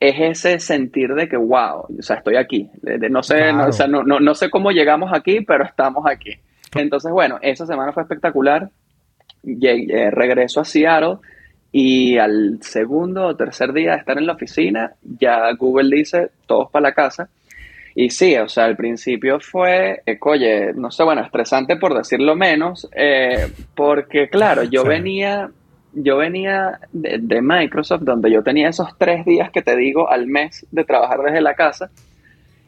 [0.00, 2.70] es ese sentir de que, wow, o sea, estoy aquí.
[3.10, 6.38] no, sé, no, o sea, no, no, no sé cómo llegamos aquí, pero estamos aquí.
[6.74, 8.70] Entonces, bueno, esa semana fue espectacular
[9.42, 11.16] llegué, regreso a Seattle
[11.72, 16.70] y al segundo o tercer día de estar en la oficina, ya Google dice, todos
[16.70, 17.28] para la casa.
[17.94, 22.36] Y sí, o sea, al principio fue, eh, oye, no sé, bueno, estresante por decirlo
[22.36, 25.50] menos, eh, porque claro, yo venía
[25.92, 30.66] yo venía de, Microsoft, donde yo tenía esos tres días que te digo al mes
[30.70, 31.90] de trabajar desde la casa.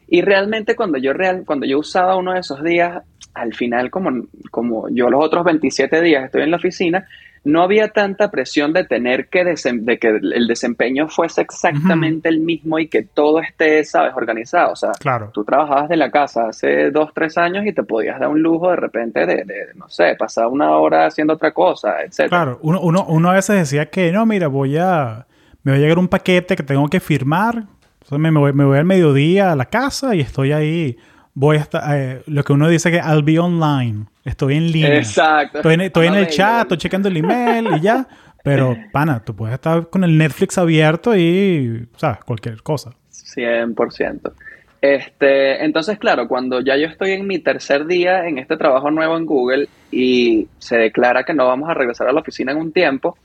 [0.07, 3.03] Y realmente cuando yo, real, cuando yo usaba uno de esos días,
[3.33, 7.07] al final, como, como yo los otros 27 días estoy en la oficina,
[7.45, 12.79] no había tanta presión de tener que, de que el desempeño fuese exactamente el mismo
[12.79, 14.71] y que todo esté, sabes, organizado.
[14.71, 15.29] O sea, claro.
[15.33, 18.69] tú trabajabas de la casa hace dos, tres años y te podías dar un lujo
[18.69, 22.29] de repente de, no sé, pasar una hora haciendo otra cosa, etc.
[22.29, 25.27] Claro, uno, uno, uno a veces decía que, no, mira, voy a,
[25.63, 27.65] me va a llegar un paquete que tengo que firmar.
[28.09, 30.97] me, voy, me voy al mediodía a la casa y estoy ahí
[31.33, 34.97] voy a estar, eh, lo que uno dice que I'll be online, estoy en línea.
[34.97, 35.57] Exacto.
[35.57, 38.07] Estoy en, el chat, estoy checando el email y ya.
[38.43, 42.19] Pero, pana, tú puedes estar con el Netflix abierto y, ¿sabes?
[42.25, 42.91] Cualquier cosa.
[43.09, 44.33] 100%.
[44.81, 49.15] Este, entonces, claro, cuando ya yo estoy en mi tercer día en este trabajo nuevo
[49.15, 52.73] en Google y se declara que no vamos a regresar a la oficina en un
[52.73, 53.17] tiempo,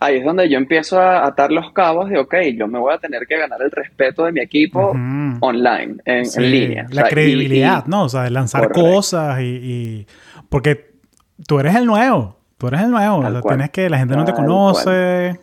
[0.00, 2.98] ahí es donde yo empiezo a atar los cabos de, ok, yo me voy a
[2.98, 4.90] tener que ganar el respeto de mi equipo
[5.40, 6.86] online, en, línea.
[6.90, 8.04] La credibilidad, ¿no?
[8.04, 10.06] O sea, de lanzar cosas y,
[10.48, 10.92] Porque
[11.46, 14.24] tú eres el nuevo, tú eres el nuevo, o sea, tienes que, la gente no
[14.24, 15.38] te conoce,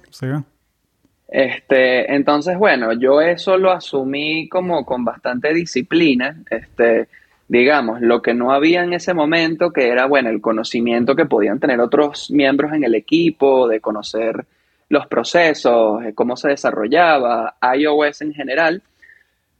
[1.28, 7.08] Este, entonces, bueno, yo eso lo asumí como con bastante disciplina, este
[7.48, 11.60] digamos, lo que no había en ese momento, que era, bueno, el conocimiento que podían
[11.60, 14.46] tener otros miembros en el equipo, de conocer
[14.90, 18.82] los procesos, cómo se desarrollaba, iOS en general,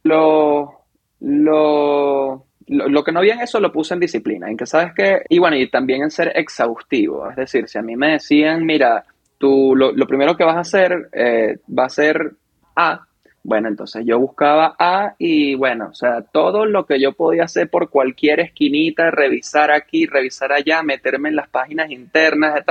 [0.02, 0.80] lo,
[1.20, 5.22] lo, lo, que no había en eso lo puse en disciplina, en que sabes que,
[5.28, 9.04] y bueno, y también en ser exhaustivo, es decir, si a mí me decían, mira,
[9.38, 12.32] tú lo, primero que vas a hacer eh, va a ser
[12.74, 13.05] A,
[13.46, 17.70] bueno, entonces yo buscaba A y bueno, o sea, todo lo que yo podía hacer
[17.70, 22.64] por cualquier esquinita, revisar aquí, revisar allá, meterme en las páginas internas,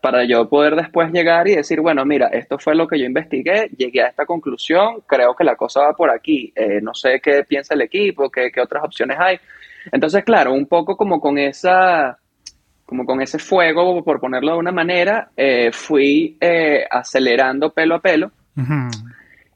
[0.00, 3.68] para yo poder después llegar y decir, bueno, mira, esto fue lo que yo investigué,
[3.76, 7.42] llegué a esta conclusión, creo que la cosa va por aquí, eh, no sé qué
[7.42, 9.40] piensa el equipo, qué, qué otras opciones hay.
[9.90, 12.16] Entonces, claro, un poco como con esa,
[12.86, 18.00] como con ese fuego, por ponerlo de una manera, eh, fui eh, acelerando pelo a
[18.00, 18.30] pelo.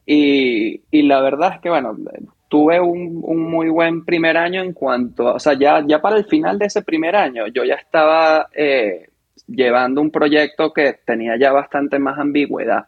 [0.09, 1.95] Y, y la verdad es que, bueno,
[2.47, 6.23] tuve un, un, muy buen primer año en cuanto, o sea, ya, ya para el
[6.25, 9.09] final de ese primer año yo ya estaba eh,
[9.47, 12.85] llevando un proyecto que tenía ya bastante más ambigüedad.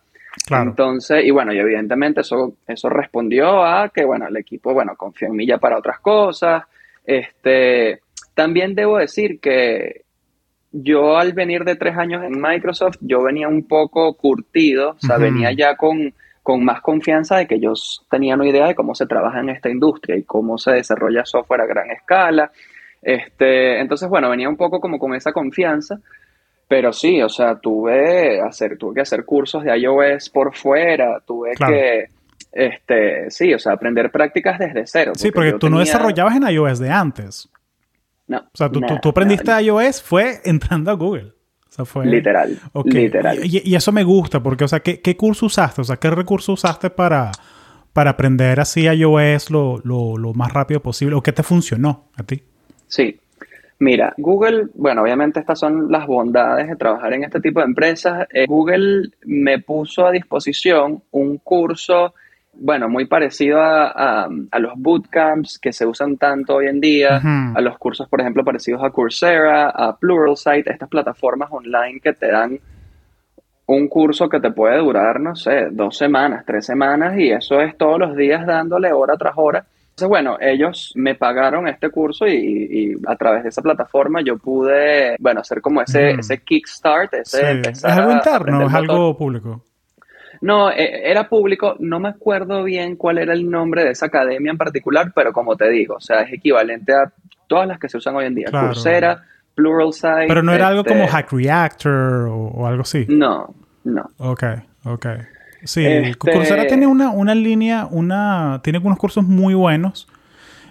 [0.49, 5.27] Entonces, y bueno, y evidentemente eso, eso respondió a que, bueno, el equipo, bueno, confió
[5.27, 6.63] en mí ya para otras cosas.
[7.05, 7.99] Este,
[8.33, 10.05] también debo decir que
[10.71, 15.17] yo al venir de tres años en Microsoft, yo venía un poco curtido, o sea,
[15.17, 16.13] venía ya con
[16.49, 19.69] con más confianza de que ellos tenían una idea de cómo se trabaja en esta
[19.69, 22.51] industria y cómo se desarrolla software a gran escala.
[23.03, 25.99] Este, entonces, bueno, venía un poco como con esa confianza,
[26.67, 31.51] pero sí, o sea, tuve, hacer, tuve que hacer cursos de iOS por fuera, tuve
[31.53, 32.05] que,
[32.51, 35.11] este, sí, o sea, aprender prácticas desde cero.
[35.15, 37.47] Sí, porque tú no desarrollabas en iOS de antes.
[38.25, 38.39] No.
[38.39, 41.31] O sea, tú, tú, aprendiste iOS fue entrando a Google
[41.85, 42.05] fue...
[42.05, 42.57] Literal.
[42.85, 43.39] Literal.
[43.43, 45.81] Y, eso me gusta porque, o sea, ¿qué, curso usaste?
[45.81, 47.31] O sea, ¿qué recurso usaste para,
[47.93, 51.15] para aprender así iOS lo, lo, lo más rápido posible?
[51.15, 52.41] ¿O qué te funcionó a ti?
[52.87, 53.19] Sí.
[53.81, 58.27] Mira, Google, bueno, obviamente estas son las bondades de trabajar en este tipo de empresas.
[58.33, 62.13] Eh, Google me puso a disposición un curso
[62.59, 64.27] bueno, muy parecido a,
[64.59, 67.21] los bootcamps que se usan tanto hoy en día,
[67.55, 72.27] a los cursos, por ejemplo, parecidos a Coursera, a Pluralsight, estas plataformas online que te
[72.31, 72.59] dan
[73.67, 77.77] un curso que te puede durar, no sé, dos semanas, tres semanas, y eso es
[77.77, 79.65] todos los días dándole hora tras hora.
[79.89, 85.15] Entonces, bueno, ellos me pagaron este curso y, a través de esa plataforma yo pude,
[85.19, 87.61] bueno, hacer como ese, ese kickstart, ese...
[87.61, 89.61] ¿Es algo interno es algo público?
[90.41, 94.51] No, e, era público, no me acuerdo bien cuál era el nombre de esa academia
[94.51, 97.11] en particular, pero como te digo, o sea, es equivalente a
[97.47, 98.47] todas las que se usan hoy en día.
[98.51, 99.23] Coursera,
[99.55, 100.27] Pluralsight.
[100.27, 103.05] Pero no era algo como este Hack Reactor o, algo así.
[103.09, 104.09] No, no.
[104.17, 104.43] Ok,
[104.85, 105.07] ok.
[105.63, 110.07] Sí, este Coursera tiene una, una línea, una, tiene unos cursos muy buenos.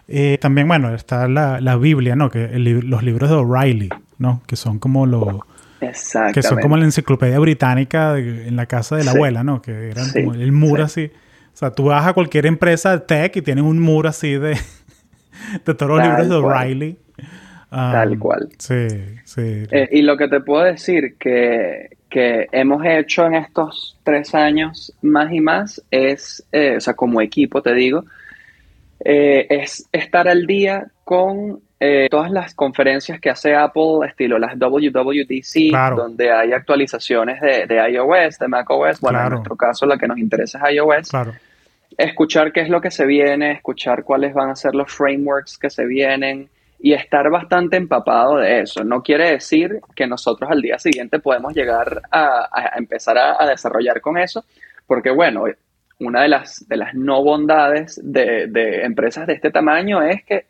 [0.07, 2.31] Eh, también, bueno, está la, la Biblia, ¿no?
[2.31, 4.40] Que los libros de O'Reilly, ¿no?
[4.46, 5.40] Que son como los
[5.81, 6.41] Exactamente.
[6.41, 9.62] Que son como la enciclopedia británica en la casa de la abuela, ¿no?
[9.62, 11.11] Que eran como el muro así.
[11.52, 14.57] O sea, tú vas a cualquier empresa de tech y tienen un muro así de,
[15.65, 16.98] de todos los libros de O'Reilly.
[17.71, 18.48] Tal um, cual.
[18.59, 18.88] Sí,
[19.25, 19.65] sí.
[19.71, 24.94] Eh, y lo que te puedo decir que, que hemos hecho en estos tres años
[25.02, 28.05] más y más es, eh, o sea, como equipo te digo,
[29.05, 34.58] eh, es estar al día con eh, todas las conferencias que hace Apple, estilo las
[34.58, 39.00] WWDC, donde hay actualizaciones de, iOS, de macOS.
[39.00, 41.10] Bueno, en nuestro caso la que nos interesa es iOS.
[41.96, 45.70] Escuchar qué es lo que se viene, escuchar cuáles van a ser los frameworks que
[45.70, 46.48] se vienen
[46.81, 48.85] y estar bastante empapado de eso.
[48.85, 54.16] No quiere decir que nosotros al día siguiente podemos llegar a, empezar a, desarrollar con
[54.16, 54.44] eso,
[54.87, 55.44] porque bueno,
[56.00, 60.46] una de las, de las no bondades de, empresas de este tamaño es que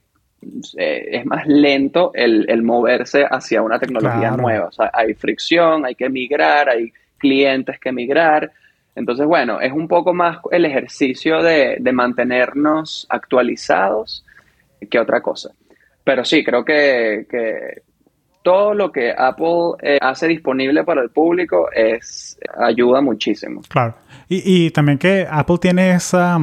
[0.76, 4.66] eh, es más lento el, moverse hacia una tecnología nueva.
[4.66, 8.53] O sea, hay fricción, hay que migrar, hay clientes que migrar.
[8.95, 14.24] Entonces, bueno, es un poco más el ejercicio de, mantenernos actualizados
[14.91, 15.51] que otra cosa.
[16.05, 17.82] Pero sí, creo que,
[18.43, 23.61] todo lo que Apple eh, hace disponible para el público es ayuda muchísimo.
[23.68, 23.95] Claro.
[24.28, 26.39] Y, también que Apple tiene esa...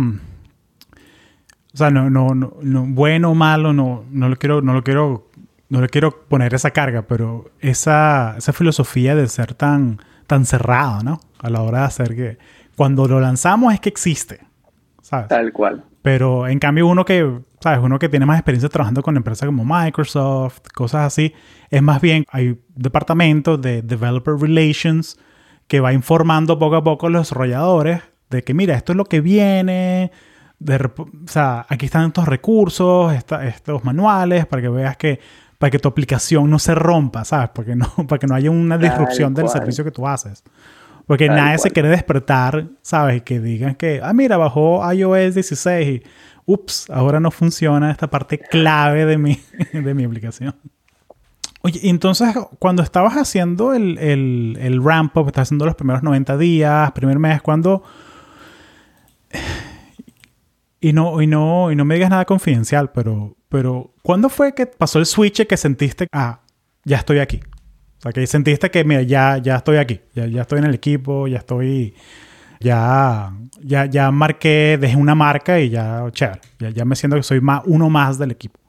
[1.76, 5.28] o sea, no, no, no, bueno o malo, no, no lo quiero, no lo quiero,
[5.68, 11.04] no le quiero poner esa carga, pero esa, esa filosofía de ser tan, tan cerrado,
[11.04, 11.20] ¿no?
[11.38, 12.38] A la hora de hacer que
[12.78, 14.40] cuando lo lanzamos es que existe,
[15.02, 15.28] ¿sabes?
[15.28, 15.84] Tal cual.
[16.02, 17.80] Pero en cambio uno que, ¿sabes?
[17.84, 21.34] Uno que tiene más experiencia trabajando con empresas como Microsoft, cosas así,
[21.70, 25.20] es más bien, hay departamentos de Developer Relations
[25.68, 29.04] que va informando poco a poco a los desarrolladores de que, mira, esto es lo
[29.04, 30.14] que viene,
[30.60, 35.20] de, o sea, aquí están estos recursos, estos manuales, para que veas que,
[35.58, 37.50] para que tu aplicación no se rompa, ¿sabes?
[37.54, 40.44] Porque no, para que no haya una disrupción del servicio que tú haces.
[41.08, 43.22] Porque nadie se quiere despertar, ¿sabes?
[43.22, 46.04] Que digan que, ah, mira, bajó iOS 16 y,
[46.46, 49.40] ups, ahora no funciona esta parte clave de mi,
[49.74, 50.56] de mi aplicación.
[51.62, 56.38] Oye, entonces cuando estabas haciendo el, el, el ramp up, estás haciendo los primeros 90
[56.38, 57.84] días, primer mes, cuando...
[60.86, 64.68] Y no, y no, y no me digas nada confidencial, pero, pero ¿cuándo fue que
[64.68, 66.42] pasó el switch que sentiste, ah,
[66.84, 67.40] ya estoy aquí?
[67.98, 71.26] O sea, que sentiste que, mira, ya, ya estoy aquí, ya, estoy en el equipo,
[71.26, 71.96] ya estoy,
[72.60, 73.34] ya,
[73.64, 77.42] ya, ya marqué, dejé una marca y ya, chévere, ya, ya me siento que soy
[77.42, 78.60] más, uno más del equipo.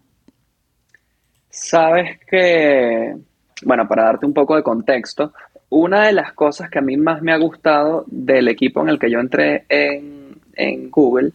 [1.50, 3.14] Sabes que,
[3.62, 5.34] bueno, para darte un poco de contexto,
[5.68, 8.98] una de las cosas que a mí más me ha gustado del equipo en el
[8.98, 11.32] que yo entré en, Google,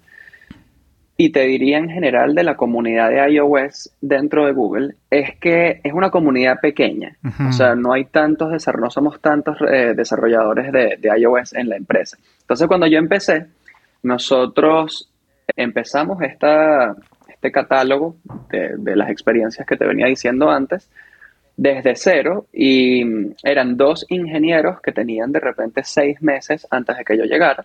[1.24, 5.80] y te diría en general de la comunidad de iOS dentro de Google, es que
[5.84, 7.16] es una comunidad pequeña.
[7.48, 11.70] O sea, no hay tantos desarrolladores, no somos tantos eh, desarrolladores de, de, iOS en
[11.70, 12.18] la empresa.
[12.40, 13.46] Entonces, cuando yo empecé,
[14.02, 15.12] nosotros
[15.56, 16.96] empezamos esta,
[17.30, 18.16] este catálogo
[18.50, 20.90] de, las experiencias que te venía diciendo antes
[21.56, 23.04] desde cero y
[23.44, 27.64] eran dos ingenieros que tenían de repente seis meses antes de que yo llegara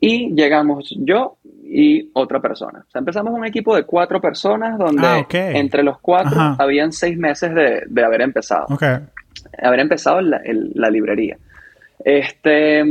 [0.00, 2.84] y llegamos yo y otra persona.
[2.86, 7.18] O sea, empezamos un equipo de cuatro personas donde ah, entre los cuatro habían seis
[7.18, 8.66] meses de, haber empezado.
[9.62, 11.36] Haber empezado la, la librería.
[12.04, 12.84] Este,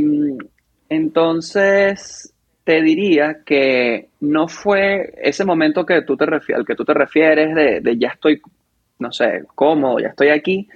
[0.88, 2.32] entonces,
[2.68, 7.54] te diría que no fue ese momento que tú te al que tú te refieres
[7.54, 8.42] de, ya estoy,
[8.98, 10.68] no sé, cómodo, ya estoy aquí,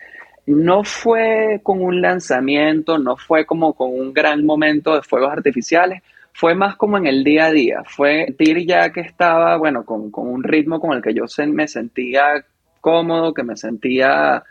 [0.47, 6.03] no fue con un lanzamiento, no fue como con un gran momento de fuegos artificiales,
[6.33, 10.11] fue más como en el día a día, fue sentir ya que estaba, bueno, con,
[10.15, 12.45] un ritmo con el que yo me sentía
[12.81, 14.43] cómodo, que me sentía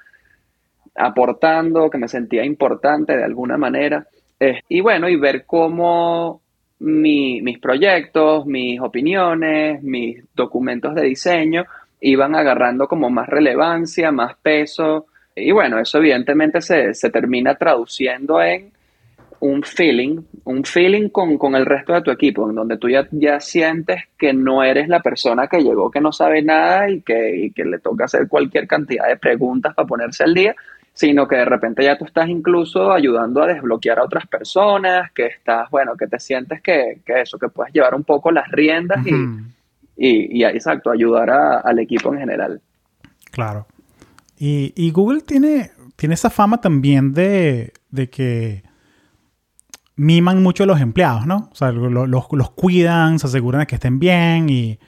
[0.96, 4.06] aportando, que me sentía importante de alguna manera.
[4.40, 6.42] Eh, y bueno, y ver cómo
[6.80, 11.66] mis proyectos, mis opiniones, mis documentos de diseño
[12.02, 15.06] iban agarrando como más relevancia, más peso.
[15.36, 18.72] Y bueno, eso evidentemente se, termina traduciendo en
[19.42, 23.40] un feeling, un feeling con, el resto de tu equipo, en donde tú ya, ya
[23.40, 27.52] sientes que no eres la persona que llegó, que no sabe nada y que, y
[27.52, 30.56] que le toca hacer cualquier cantidad de preguntas para ponerse al día,
[30.94, 35.26] sino que de repente ya tú estás incluso ayudando a desbloquear a otras personas, que
[35.26, 40.40] estás, bueno, que te sientes que, eso, que puedes llevar un poco las riendas y,
[40.40, 42.62] y, exacto, ayudar al equipo en general.
[43.32, 43.66] Claro.
[44.38, 47.74] Y, Google tiene, tiene esa fama también de,
[48.12, 48.64] que
[50.02, 51.50] miman mucho a los empleados, ¿no?
[51.52, 54.80] O sea, los, cuidan, se aseguran de que estén bien y,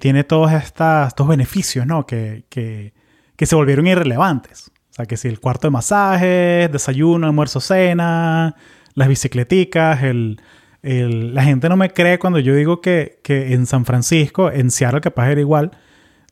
[0.00, 2.04] tiene todos estos beneficios, ¿no?
[2.04, 4.72] que, que se volvieron irrelevantes
[5.06, 8.54] que si el cuarto de masajes, desayuno, almuerzo, cena,
[8.94, 10.40] las bicicleticas, el,
[10.82, 15.30] la gente no me cree cuando yo digo que, en San Francisco, en Seattle capaz
[15.30, 15.72] era igual,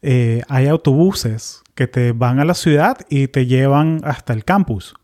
[0.03, 4.95] eh, hay autobuses que te van a la ciudad y te llevan hasta el campus.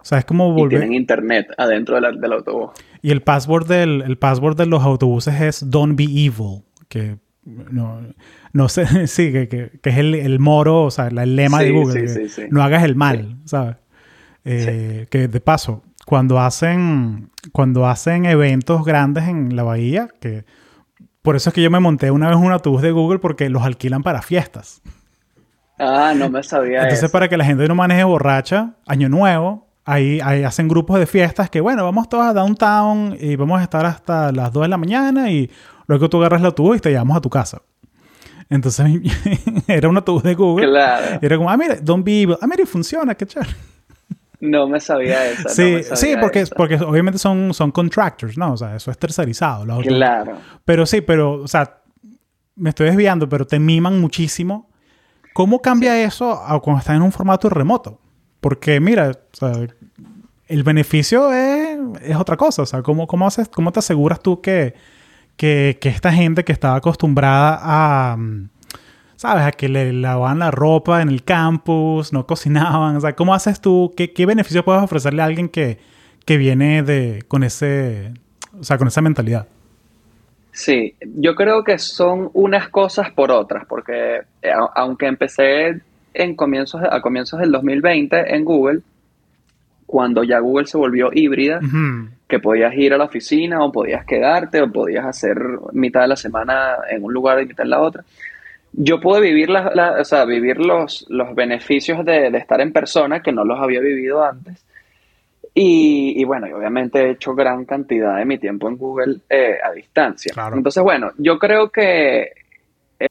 [0.00, 0.78] O sea, es como volver...
[0.78, 2.70] Y tienen internet adentro del autobús.
[3.02, 8.00] Y el password, del, el password de los autobuses es Don't Be Evil, que no,
[8.52, 12.08] no sé, sí, que, que, es el, el, moro, o sea, el lema de Google.
[12.08, 13.76] Sí, sí, no hagas el mal, ¿sabes?
[14.44, 20.44] Eh, que de paso, cuando hacen, cuando hacen eventos grandes en la bahía, que
[21.22, 23.62] por eso es que yo me monté una vez un autobús de Google porque los
[23.62, 24.80] alquilan para fiestas.
[25.78, 30.20] Ah, no me sabía Entonces, para que la gente no maneje borracha, año nuevo, ahí,
[30.22, 33.84] ahí, hacen grupos de fiestas que, bueno, vamos todos a downtown y vamos a estar
[33.84, 35.50] hasta las 2 de la mañana y
[35.86, 37.62] luego tú agarras el autobús y te llevamos a tu casa.
[38.48, 38.86] Entonces,
[39.68, 40.68] era un autobús de Google.
[40.68, 41.18] Claro.
[41.22, 42.36] Y era como, ah, mira, don't be evil.
[42.40, 43.50] Ah, mira, funciona, qué chévere.
[44.40, 45.48] No me sabía eso.
[45.48, 48.54] Sí, sí porque, porque obviamente son, son contractors, ¿no?
[48.54, 49.64] O sea, eso es tercerizado.
[49.82, 50.38] claro.
[50.64, 51.80] Pero sí, pero, o sea,
[52.56, 54.68] me estoy desviando, pero te miman muchísimo.
[55.32, 58.00] ¿Cómo cambia eso cuando estás en un formato remoto?
[58.40, 59.66] Porque, mira, o sea,
[60.50, 62.62] el beneficio es, es, otra cosa.
[62.62, 64.74] O sea, ¿cómo, cómo, haces, cómo te aseguras tú que,
[65.36, 68.18] que, esta gente que estaba acostumbrada a
[69.16, 69.44] ¿sabes?
[69.44, 72.96] A que le lavaban la ropa en el campus, no cocinaban.
[72.96, 73.92] O sea, ¿cómo haces tú?
[73.96, 75.78] ¿Qué, qué beneficio puedes ofrecerle a alguien que,
[76.24, 78.12] que viene de, con, ese,
[78.58, 79.46] o sea, con esa mentalidad?
[80.52, 85.80] Sí, yo creo que son unas cosas por otras, porque eh, aunque empecé
[86.14, 88.80] en comienzos, a comienzos del 2020 en Google,
[89.90, 91.58] cuando ya Google se volvió híbrida,
[92.28, 95.36] que podías ir a la oficina o podías quedarte o podías hacer
[95.72, 98.04] mitad de la semana en un lugar y mitad en la otra
[98.72, 103.32] yo pude vivir, la, o sea, vivir los, los beneficios de, estar en persona que
[103.32, 104.64] no los había vivido antes.
[105.52, 110.32] Y, bueno, obviamente he hecho gran cantidad de mi tiempo en Google eh, a distancia.
[110.54, 112.30] Entonces, bueno, yo creo que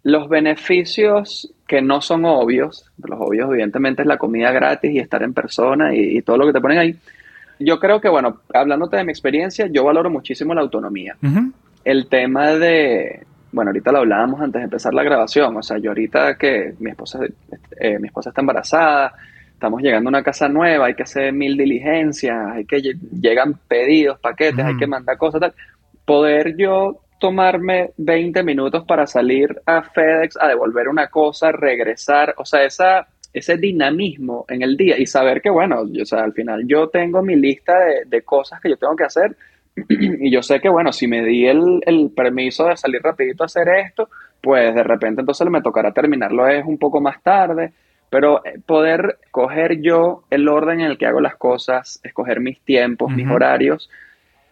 [0.03, 5.23] los beneficios que no son obvios, los obvios evidentemente es la comida gratis y estar
[5.23, 6.95] en persona y, todo lo que te ponen ahí.
[7.59, 11.17] Yo creo que, bueno, hablándote de mi experiencia, yo valoro muchísimo la autonomía.
[11.83, 15.91] El tema de, bueno, ahorita lo hablábamos antes de empezar la grabación, o sea, yo
[15.91, 17.19] ahorita que mi esposa,
[17.79, 19.13] eh, mi esposa está embarazada,
[19.51, 24.19] estamos llegando a una casa nueva, hay que hacer mil diligencias, hay que llegan pedidos,
[24.19, 25.53] paquetes, hay que mandar cosas, tal.
[26.05, 32.45] Poder yo tomarme 20 minutos para salir a FedEx a devolver una cosa, regresar, o
[32.45, 36.63] sea, esa, ese dinamismo en el día y saber que, bueno, o sea, al final
[36.65, 39.35] yo tengo mi lista de, de cosas que yo tengo que hacer
[39.89, 43.47] y yo sé que, bueno, si me di el, el, permiso de salir rapidito a
[43.47, 44.09] hacer esto,
[44.41, 47.73] pues de repente entonces me tocará terminarlo es un poco más tarde,
[48.09, 52.59] pero eh, poder coger yo el orden en el que hago las cosas, escoger mis
[52.61, 53.89] tiempos, mis horarios,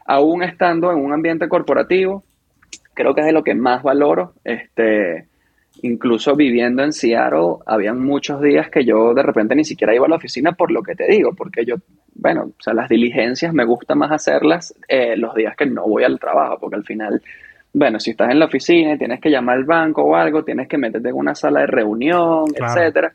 [0.06, 2.24] aún estando en un ambiente corporativo,
[2.98, 4.34] creo que es de lo que más valoro.
[4.44, 5.28] Este,
[5.84, 10.10] incluso viviendo en Seattle, habían muchos días que yo de repente ni siquiera iba a
[10.10, 11.76] la oficina por lo que te digo, porque yo,
[12.16, 16.04] bueno, o sea, las diligencias me gusta más hacerlas eh, los días que no voy
[16.04, 17.22] al trabajo, porque al final,
[17.74, 20.68] bueno, si estás en la oficina y tienes que llamar al banco o algo, tienes
[20.68, 23.14] que meterte en una sala de reunión, etcétera,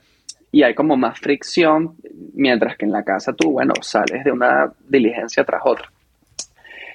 [0.52, 1.96] y hay como más fricción,
[2.34, 5.91] mientras que en la casa tú, bueno, sales de una diligencia tras otra.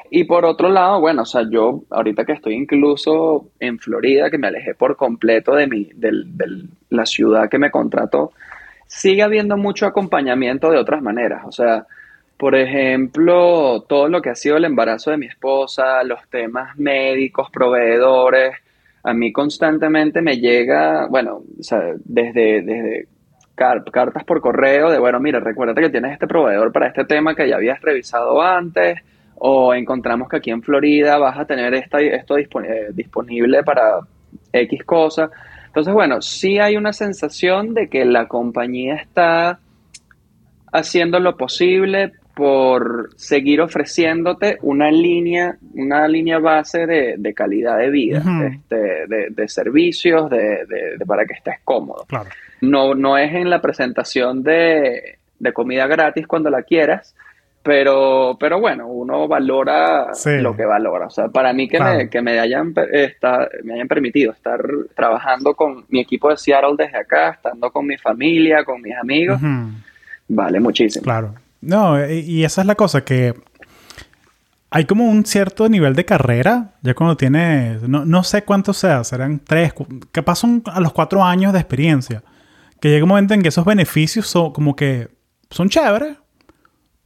[0.10, 4.38] Y por otro lado, bueno, o sea, yo ahorita que estoy incluso en Florida, que
[4.38, 6.12] me alejé por completo de, mi, de,
[6.90, 8.32] la ciudad que me contrató,
[8.88, 11.44] sigue habiendo mucho acompañamiento de otras maneras.
[11.46, 11.86] O sea,
[12.38, 17.50] por ejemplo, todo lo que ha sido el embarazo de mi esposa, los temas médicos,
[17.52, 18.54] proveedores,
[19.04, 23.08] a mí constantemente me llega, bueno, o sea, desde, desde
[23.56, 27.50] cartas por correo de, bueno, mira, recuérdate que tienes este proveedor para este tema que
[27.50, 29.00] ya habías revisado antes
[29.40, 32.48] o encontramos que aquí en Florida vas a tener esta, esto eh,
[32.94, 34.00] disponible para
[34.52, 35.30] X cosa.
[35.68, 39.60] Entonces, bueno, sí hay una sensación de que la compañía está
[40.72, 48.24] haciendo lo posible por seguir ofreciéndote una línea, una línea base de, calidad de vida,
[48.48, 50.68] este, de, servicios, de,
[51.08, 52.06] para que estés cómodo.
[52.62, 55.18] No, no es en la presentación de,
[55.52, 57.16] comida gratis cuando la quieras,
[57.68, 61.08] pero, pero bueno, uno valora lo que valora.
[61.08, 62.74] O sea, para mí que, me, que me, hayan,
[63.64, 64.64] me hayan permitido estar
[64.96, 69.42] trabajando con mi equipo de Seattle desde acá, estando con mi familia, con mis amigos,
[70.30, 71.04] vale muchísimo.
[71.04, 73.34] Capaz No, y esa es la cosa que
[74.70, 79.04] hay como un cierto nivel de carrera, ya cuando tienes, no, no sé cuánto sea,
[79.04, 79.74] serán tres,
[80.14, 82.24] que pasan a los cuatro años de experiencia,
[82.80, 85.10] que llega un momento en que esos beneficios son como que
[85.50, 86.16] son chéveres,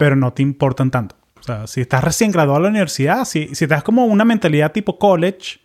[0.01, 1.15] pero no te importan tanto.
[1.39, 4.71] O sea, si estás recién graduado a la universidad, si, si estás como una mentalidad
[4.71, 5.59] tipo college,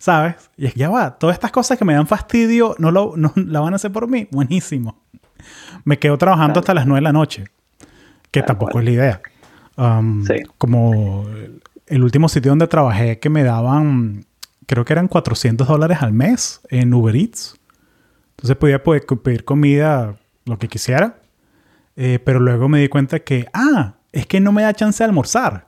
[0.00, 0.48] ¿sabes?
[0.56, 3.34] Y es que ya va, todas estas cosas que me dan fastidio no lo no,
[3.36, 4.28] la van a hacer por mí.
[4.30, 5.02] Buenísimo.
[5.84, 7.44] Me quedo trabajando hasta las 9 de la noche,
[8.30, 9.20] que tampoco es la idea.
[9.76, 10.24] Um,
[10.56, 11.26] como
[11.86, 14.24] el último sitio donde trabajé que me daban
[14.64, 17.60] creo que eran 400 dólares al mes en Uber Eats.
[18.30, 20.16] Entonces podía pedir comida
[20.46, 21.18] lo que quisiera.
[21.96, 25.06] Eh, pero luego me di cuenta que, ah, es que no me da chance de
[25.06, 25.66] almorzar.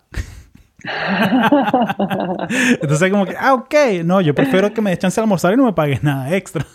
[2.80, 3.74] Entonces como que, ah, ok,
[4.04, 6.66] no, yo prefiero que me des chance de almorzar y no me pagues nada extra.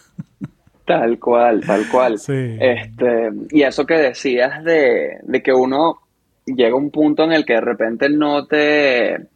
[0.85, 2.15] Tal cual, tal cual.
[2.15, 5.99] Este, y eso que decías de, de, que uno
[6.45, 9.27] llega a un punto en el que de repente no te,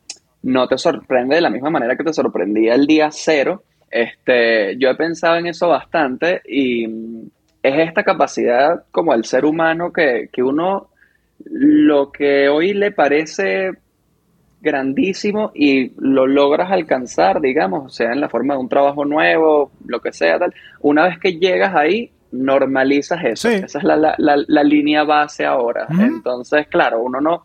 [0.43, 3.63] no te sorprende de la misma manera que te sorprendía el día cero.
[3.89, 6.85] Este, yo he pensado en eso bastante y
[7.67, 10.89] es esta capacidad como el ser humano que, que uno
[11.45, 13.71] lo que hoy le parece
[14.59, 20.01] grandísimo y lo logras alcanzar, digamos, sea en la forma de un trabajo nuevo, lo
[20.01, 20.53] que sea, tal.
[20.81, 23.49] Una vez que llegas ahí, normalizas eso.
[23.49, 25.87] Esa es la, la, línea base ahora.
[25.89, 27.43] Entonces, claro, uno no,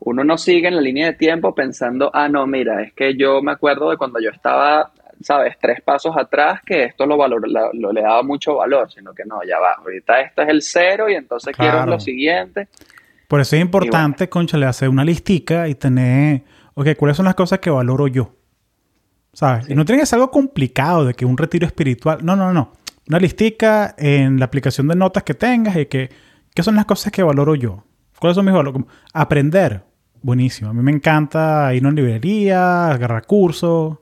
[0.00, 3.42] uno no sigue en la línea de tiempo pensando, ah, no, mira, es que yo
[3.42, 4.90] me acuerdo de cuando yo estaba,
[5.24, 9.24] sabes, tres pasos atrás, que esto lo, valor, lo, le daba mucho valor, sino que
[9.24, 12.68] no, ya va, ahorita esto es el cero y entonces quiero lo siguiente.
[13.28, 16.42] Por eso es importante, concha, le hacer una listica y tener,
[16.74, 18.36] ok, ¿cuáles son las cosas que valoro yo?
[19.32, 19.68] ¿Sabes?
[19.68, 22.72] Y no tiene que ser algo complicado de que un retiro espiritual, no, no, no.
[23.08, 26.10] Una listica en la aplicación de notas que tengas y que,
[26.54, 27.84] ¿qué son las cosas que valoro yo?
[28.18, 28.82] ¿Cuáles son mis valores?
[29.12, 29.82] Aprender,
[30.22, 30.70] buenísimo.
[30.70, 33.98] A mí me encanta ir a una librería, agarrar cursos.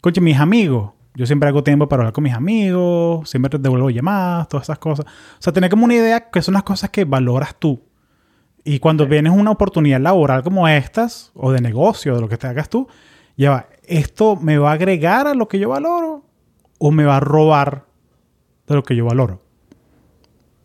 [0.00, 3.90] Concha, mis amigos, yo siempre hago tiempo para hablar con mis amigos, siempre te devuelvo
[3.90, 5.04] llamadas, todas esas cosas.
[5.06, 7.82] O sea, tener como una idea que son las cosas que valoras tú.
[8.62, 12.46] Y cuando vienes una oportunidad laboral como estas, o de negocio, de lo que te
[12.46, 12.86] hagas tú,
[13.36, 16.24] ya va, ¿esto me va a agregar a lo que yo valoro
[16.78, 17.86] o me va a robar
[18.68, 19.42] de lo que yo valoro?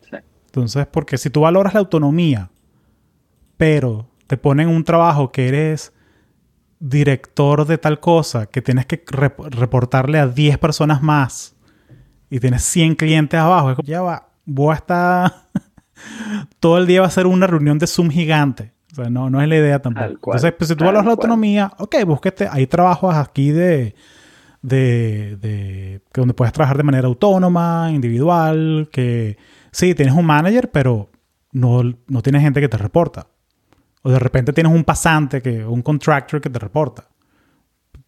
[0.08, 0.18] Sí.
[0.46, 2.50] Entonces, porque si tú valoras la autonomía,
[3.56, 5.92] pero te ponen un trabajo que eres
[6.84, 9.02] director de tal cosa, que tienes que
[9.50, 11.56] reportarle a 10 personas más
[12.28, 15.34] y tienes 100 clientes abajo, ya va, voy a estar
[16.60, 18.74] todo el día va a ser una reunión de Zoom gigante.
[18.92, 20.30] O sea, no, no es la idea tampoco.
[20.30, 22.48] Entonces, pues, si tú valoras la autonomía, ok, búsquete.
[22.50, 23.94] Hay trabajos aquí de,
[24.62, 29.38] de, de, donde puedes trabajar de manera autónoma, individual, que
[29.72, 31.10] sí, tienes un manager, pero
[31.50, 33.26] no, no tienes gente que te reporta.
[34.04, 37.08] O de repente tienes un pasante, que, un contractor que te reporta.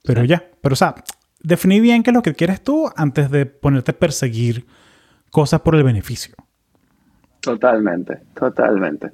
[0.05, 0.95] Pero ya, pero o sea,
[1.41, 4.67] definí bien qué es lo que quieres tú antes de ponerte a perseguir
[5.31, 6.35] cosas por el beneficio.
[7.41, 9.13] Totalmente, totalmente.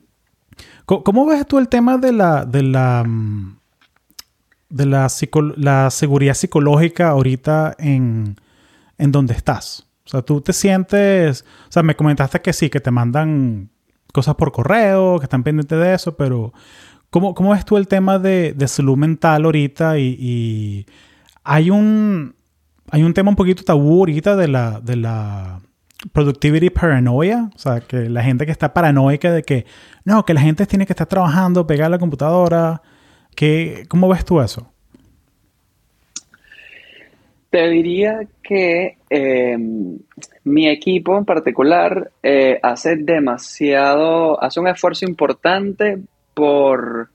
[0.85, 3.59] ¿Cómo, ves tú el tema de la, de la, mm,
[4.70, 5.09] de la,
[5.57, 8.37] la seguridad psicológica ahorita en,
[8.99, 9.89] en donde estás?
[10.05, 13.70] O sea, tú te sientes, o sea, me comentaste que sí, que te mandan
[14.13, 16.53] cosas por correo, que están pendientes de eso, pero
[17.11, 19.99] ¿cómo, cómo ves tú el tema de, de salud mental ahorita?
[19.99, 20.87] Y,
[21.45, 22.37] hay un
[22.91, 25.61] hay un tema un poquito tabú ahorita de la, de la
[26.13, 29.67] productivity paranoia, o sea, que la gente que está paranoica de que,
[30.05, 32.83] no, que la gente tiene que estar trabajando, pegar la computadora,
[33.35, 34.72] que, ¿cómo ves tú eso?
[37.53, 39.99] Te diría que em,
[40.45, 45.99] mi equipo en particular eh, hace demasiado, hace un esfuerzo importante
[46.33, 47.11] por,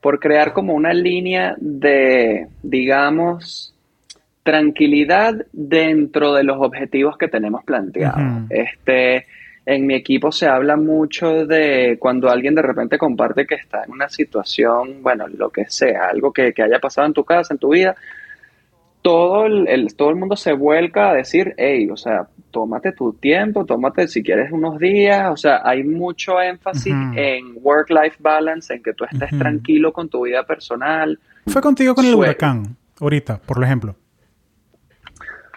[0.00, 3.74] por crear como una línea de, digamos,
[4.44, 8.48] tranquilidad dentro de los objetivos que tenemos planteados.
[8.50, 9.26] Este,
[9.66, 13.90] en mi equipo se habla mucho de cuando alguien de repente comparte que está en
[13.90, 17.74] una situación, bueno, lo que sea, algo que, haya pasado en tu casa, en tu
[17.74, 17.94] vida,
[19.02, 23.64] todo el, todo el mundo se vuelca a decir, hey, o sea, tómate tu tiempo,
[23.64, 28.92] tómate si quieres unos días, o sea, hay mucho énfasis en work-life balance, en que
[28.94, 31.18] tú estés tranquilo con tu vida personal.
[31.46, 33.94] ¿Fue contigo con el huracán ahorita, por ejemplo?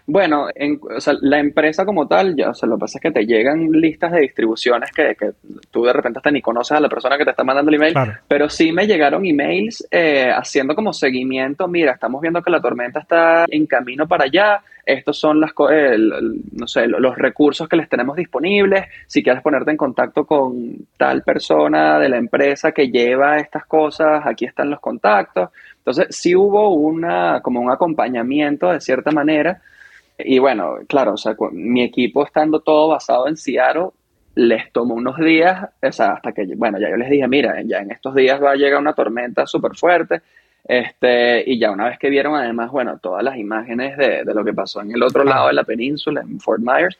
[0.07, 3.01] Bueno, en, o sea, la empresa como tal, ya, o sea, lo que pasa es
[3.01, 5.31] que te llegan listas de distribuciones que, que
[5.69, 7.93] tú de repente hasta ni conoces a la persona que te está mandando el email,
[8.27, 12.99] pero sí me llegaron emails eh, haciendo como seguimiento, mira, estamos viendo que la tormenta
[12.99, 18.15] está en camino para allá, estos son las, no sé, los recursos que les tenemos
[18.15, 23.65] disponibles, si quieres ponerte en contacto con tal persona de la empresa que lleva estas
[23.65, 25.49] cosas, aquí están los contactos.
[25.77, 29.61] Entonces, sí hubo una, como un acompañamiento de cierta manera,
[30.26, 33.89] y bueno, claro, o sea, mi equipo estando todo basado en Seattle,
[34.36, 37.80] les tomó unos días, o sea, hasta que, bueno, ya yo les dije, mira, ya
[37.80, 40.22] en estos días va a llegar una tormenta súper fuerte,
[40.63, 44.45] este, y ya una vez que vieron además, bueno, todas las imágenes de, de, lo
[44.45, 46.97] que pasó en el otro lado de la península, en Fort Myers,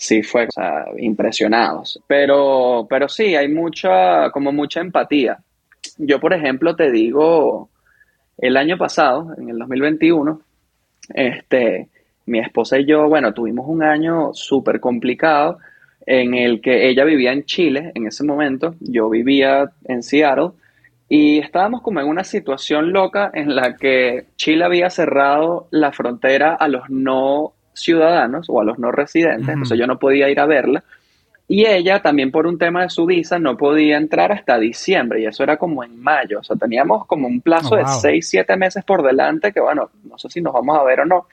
[0.00, 2.02] sí fue, o sea, impresionados.
[2.06, 5.38] Pero, pero sí, hay mucha, como mucha empatía.
[5.98, 7.68] Yo, por ejemplo, te digo,
[8.38, 10.40] el año pasado, en el 2021,
[11.12, 11.88] este,
[12.30, 15.58] mi esposa y yo, bueno, tuvimos un año súper complicado
[16.06, 20.52] en el que ella vivía en Chile en ese momento, yo vivía en Seattle
[21.08, 26.54] y estábamos como en una situación loca en la que Chile había cerrado la frontera
[26.54, 30.46] a los no ciudadanos o a los no residentes, entonces yo no podía ir a
[30.46, 30.84] verla.
[31.48, 35.26] Y ella también por un tema de su visa no podía entrar hasta diciembre y
[35.26, 38.56] eso era como en mayo, o sea, teníamos como un plazo oh, de seis, siete
[38.56, 41.26] meses por delante que bueno, no sé si nos vamos a ver o no.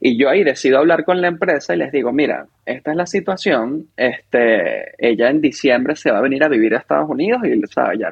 [0.00, 3.06] Y yo ahí decido hablar con la empresa y les digo, mira, esta es la
[3.06, 7.60] situación, este, ella en diciembre se va a venir a vivir a Estados Unidos y
[7.98, 8.10] ya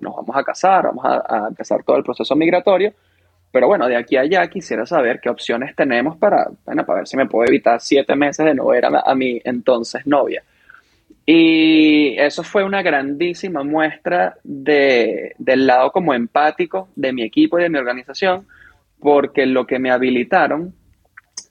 [0.00, 2.94] nos vamos a casar, vamos a, empezar todo el proceso migratorio,
[3.52, 7.08] pero bueno, de aquí a allá quisiera saber qué opciones tenemos para, bueno, para ver
[7.08, 10.42] si me puedo evitar siete meses de no ver a, mi entonces novia.
[11.26, 17.62] Y eso fue una grandísima muestra de, del lado como empático de mi equipo y
[17.62, 18.46] de mi organización,
[18.98, 20.74] porque lo que me habilitaron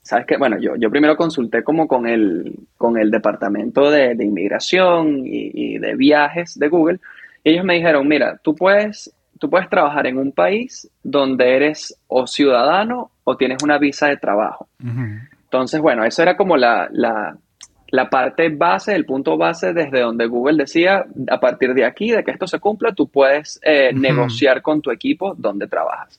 [0.08, 5.20] sabes que, bueno, yo, yo primero consulté como con el, con el departamento de, inmigración
[5.26, 6.98] y, de viajes de Google.
[7.44, 11.94] Y ellos me dijeron, mira, tú puedes, tú puedes trabajar en un país donde eres
[12.06, 14.66] o ciudadano o tienes una visa de trabajo.
[15.42, 16.88] Entonces, bueno, eso era como la,
[18.10, 22.30] parte base, el punto base desde donde Google decía, a partir de aquí, de que
[22.30, 26.18] esto se cumpla, tú puedes eh, negociar con tu equipo donde trabajas.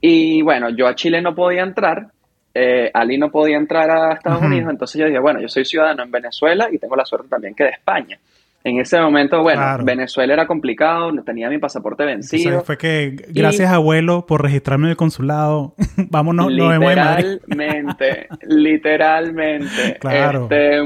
[0.00, 2.08] Y bueno, yo a Chile no podía entrar,
[2.54, 6.02] eh, Ali no podía entrar a Estados Unidos, entonces yo dije, bueno, yo soy ciudadano
[6.02, 8.18] en Venezuela y tengo la suerte también que de España.
[8.64, 12.62] En ese momento, bueno, Venezuela era complicado, no tenía mi pasaporte vencido.
[12.62, 15.74] fue que gracias abuelo por registrarme en el consulado.
[16.10, 19.96] Vámonos, Literalmente, literalmente.
[20.00, 20.44] Claro.
[20.44, 20.80] Este,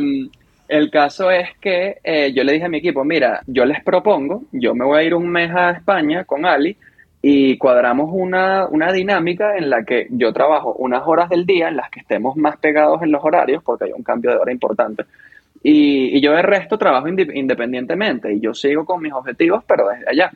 [0.68, 4.44] el caso es que eh, yo le dije a mi equipo, mira, yo les propongo,
[4.52, 6.76] yo me voy a ir un mes a España con Ali
[7.28, 11.90] y cuadramos una, dinámica en la que yo trabajo unas horas del día en las
[11.90, 15.06] que estemos más pegados en los horarios, porque hay un cambio de hora importante.
[15.60, 20.30] Y, yo de resto trabajo independientemente y yo sigo con mis objetivos, pero desde allá.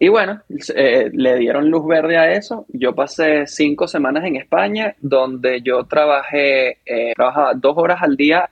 [0.00, 0.42] Y bueno,
[0.74, 2.66] eh, le dieron luz verde a eso.
[2.70, 8.50] Yo pasé cinco semanas en España, donde yo trabajé, eh, trabajaba dos horas al día,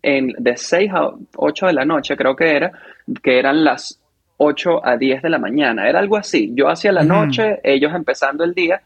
[0.00, 2.72] en, de seis a ocho de la noche, creo que era,
[3.22, 4.00] que eran las
[4.36, 5.88] 8 a 10 de la mañana.
[5.88, 6.52] Era algo así.
[6.54, 8.82] Yo hacía la noche, ellos empezando el día.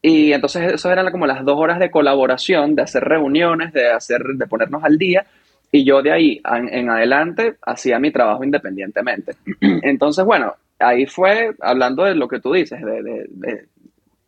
[0.00, 4.22] Y entonces eso eran como las dos horas de colaboración, de hacer reuniones, de, hacer,
[4.22, 5.26] de ponernos al día.
[5.70, 9.32] Y yo de ahí en, adelante hacía mi trabajo independientemente.
[9.60, 13.66] Entonces, bueno, ahí fue hablando de lo que tú dices, de,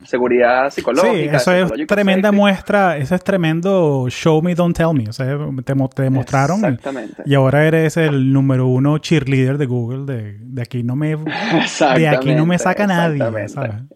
[0.04, 1.38] seguridad psicológica.
[1.38, 5.08] Sí, eso es tremenda muestra, eso es tremendo show me, don't tell me.
[5.08, 6.64] O sea, te, demostraron.
[6.64, 7.22] Exactamente.
[7.26, 10.12] Y, ahora eres el número uno cheerleader de Google.
[10.12, 13.22] De, de aquí no me de aquí no me saca nadie.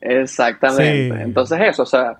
[0.01, 1.23] Exactamente.
[1.23, 2.17] Entonces eso, o sea,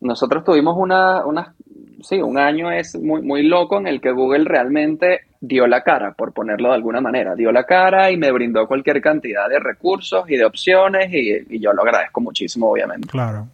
[0.00, 1.54] nosotros tuvimos una, una
[2.02, 6.12] sí, un año es muy, muy loco en el que Google realmente dio la cara,
[6.12, 7.34] por ponerlo de alguna manera.
[7.34, 11.72] Dio la cara y me brindó cualquier cantidad de recursos y de opciones y, yo
[11.72, 13.08] lo agradezco muchísimo, obviamente.
[13.08, 13.48] Claro.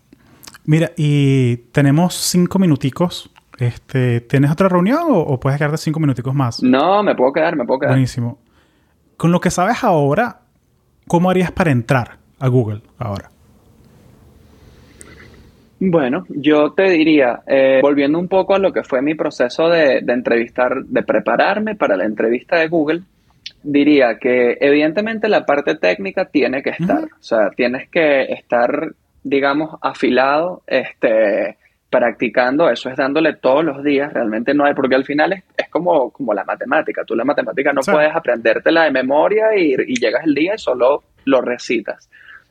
[0.65, 3.31] Mira, y tenemos cinco minuticos.
[3.59, 6.63] Este, ¿Tienes otra reunión o, puedes quedarte cinco minuticos más?
[6.63, 7.93] No, me puedo quedar, me puedo quedar.
[7.93, 8.39] Buenísimo.
[9.17, 10.41] Con lo que sabes ahora,
[11.07, 13.31] ¿cómo harías para entrar a Google ahora?
[15.83, 20.05] Bueno, yo te diría, eh, volviendo un poco a lo que fue mi proceso de,
[20.07, 23.01] entrevistar, de prepararme para la entrevista de Google,
[23.63, 29.79] diría que evidentemente la parte técnica tiene que estar, o sea, tienes que estar, digamos,
[29.81, 31.57] afilado, este,
[31.89, 36.11] practicando, eso es dándole todos los días, realmente no hay, porque al final es, como,
[36.11, 40.35] como la matemática, tú la matemática no puedes aprendértela de memoria y, y llegas el
[40.35, 42.11] día y solo lo recitas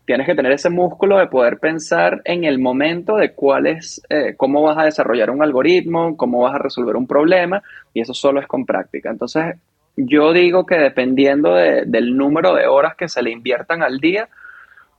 [0.10, 4.34] tienes que tener ese músculo de poder pensar en el momento de cuál es, eh,
[4.36, 7.62] cómo vas a desarrollar un algoritmo, cómo vas a resolver un problema,
[7.94, 9.12] y eso solo es con práctica.
[9.12, 9.58] Entonces,
[9.96, 14.28] yo digo que dependiendo del número de horas que se le inviertan al día,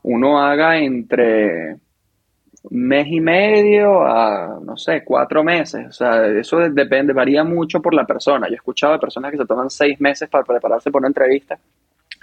[0.05, 1.79] uno haga entre
[2.71, 5.89] mes y medio a, no sé, cuatro meses.
[5.89, 8.47] O sea, eso depende, varía mucho por la persona.
[8.47, 11.59] Yo he escuchado de personas que se toman seis meses para prepararse por una entrevista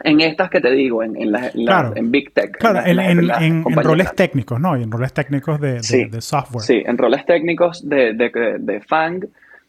[0.04, 1.36] en estas que te digo, en, en,
[1.96, 2.58] en Big Tech.
[2.58, 4.78] Claro, en, roles técnicos, ¿no?
[4.78, 5.82] Y en roles técnicos de,
[6.22, 6.64] software.
[6.64, 9.28] Sí, en roles técnicos de, de, FANG.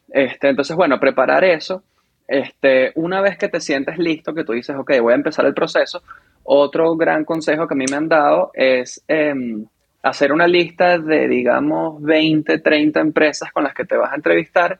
[0.09, 1.83] Este, entonces, bueno, preparar eso.
[2.27, 5.55] Este, una vez que te sientes listo, que tú dices, ok, voy a empezar el
[5.55, 6.03] proceso,
[6.43, 9.65] otro gran consejo que a mí me han dado es em,
[10.03, 14.79] hacer una lista de, digamos, 20, 30 empresas con las que te vas a entrevistar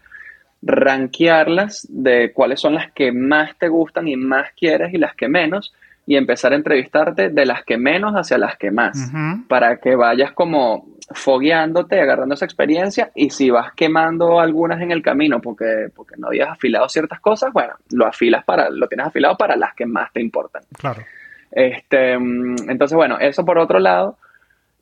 [0.61, 5.29] rankearlas de cuáles son las que más te gustan y más quieres y las que
[5.29, 5.73] menos,
[6.05, 9.11] y empezar a entrevistarte de las que menos hacia las que más,
[9.47, 15.01] para que vayas como fogueándote, agarrando esa experiencia y si vas quemando algunas en el
[15.01, 19.37] camino porque, porque no habías afilado ciertas cosas, bueno, lo afilas para, lo tienes afilado
[19.37, 20.63] para las que más te importan.
[20.77, 21.03] Claro.
[21.51, 24.17] Este, entonces, bueno, eso por otro lado.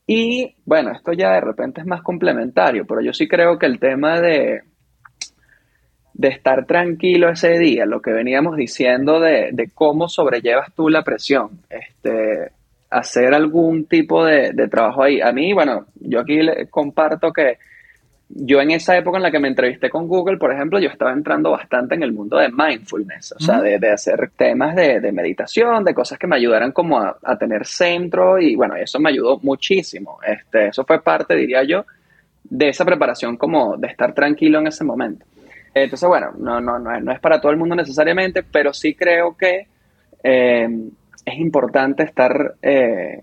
[0.05, 3.79] Y bueno, esto ya de repente es más complementario, pero yo sí creo que el
[3.79, 4.63] tema de,
[6.17, 11.03] de estar tranquilo ese día, lo que veníamos diciendo de, de cómo sobrellevas tú la
[11.03, 12.51] presión, este,
[12.89, 15.21] hacer algún tipo de, de, trabajo ahí.
[15.21, 17.59] A mí, bueno, yo aquí le comparto que
[18.29, 21.13] yo en esa época en la que me entrevisté con Google, por ejemplo, yo estaba
[21.13, 25.11] entrando bastante en el mundo de mindfulness, o sea, de, de, hacer temas de, de,
[25.11, 29.11] meditación, de cosas que me ayudaran como a, a, tener centro y bueno, eso me
[29.11, 30.17] ayudó muchísimo.
[30.27, 31.85] Este, eso fue parte, diría yo,
[32.43, 35.25] de esa preparación como de estar tranquilo en ese momento.
[35.73, 39.35] Entonces, bueno, no, no, no, no es para todo el mundo necesariamente, pero sí creo
[39.35, 39.67] que
[40.23, 40.67] eh,
[41.25, 42.55] es importante estar...
[42.61, 43.21] Eh,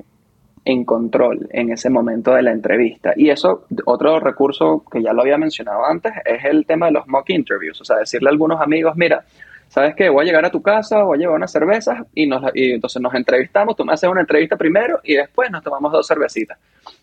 [0.65, 3.13] en control en ese momento de la entrevista.
[3.17, 7.07] Y eso, otro recurso que ya lo había mencionado antes, es el tema de los
[7.07, 7.81] mock interviews.
[7.81, 9.25] O sea, decirle a algunos amigos, mira,
[9.69, 10.09] ¿sabes qué?
[10.09, 13.01] Voy a llegar a tu casa, voy a llevar unas cervezas y, nos, y entonces
[13.03, 16.59] nos entrevistamos, tú me haces una entrevista primero y después nos tomamos dos cervecitas.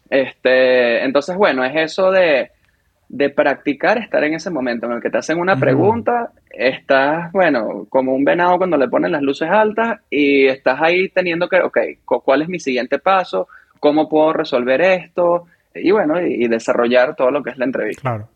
[0.09, 2.51] Este, entonces, bueno, es eso de,
[3.11, 7.85] de practicar estar en ese momento en el que te hacen una pregunta, estás, bueno,
[7.89, 11.77] como un venado cuando le ponen las luces altas y estás ahí teniendo que, ok,
[12.05, 13.49] ¿cuál es mi siguiente paso?
[13.81, 15.45] ¿Cómo puedo resolver esto?
[15.75, 18.01] Y bueno, y, y desarrollar todo lo que es la entrevista.
[18.01, 18.29] Claro.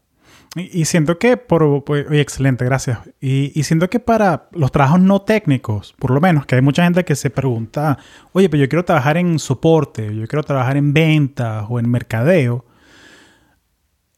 [0.56, 3.00] Y, y siento que, por, pues, oye, excelente, gracias.
[3.22, 6.84] Y, y, siento que para los trabajos no técnicos, por lo menos, que hay mucha
[6.84, 7.98] gente que se pregunta,
[8.34, 12.66] oye, pero yo quiero trabajar en soporte, yo quiero trabajar en ventas o en mercadeo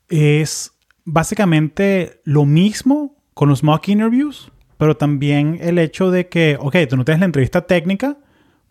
[0.10, 0.74] es
[1.06, 6.98] básicamente lo mismo con los mock interviews, pero también el hecho de que, ok, tú
[6.98, 8.18] no tienes la entrevista técnica,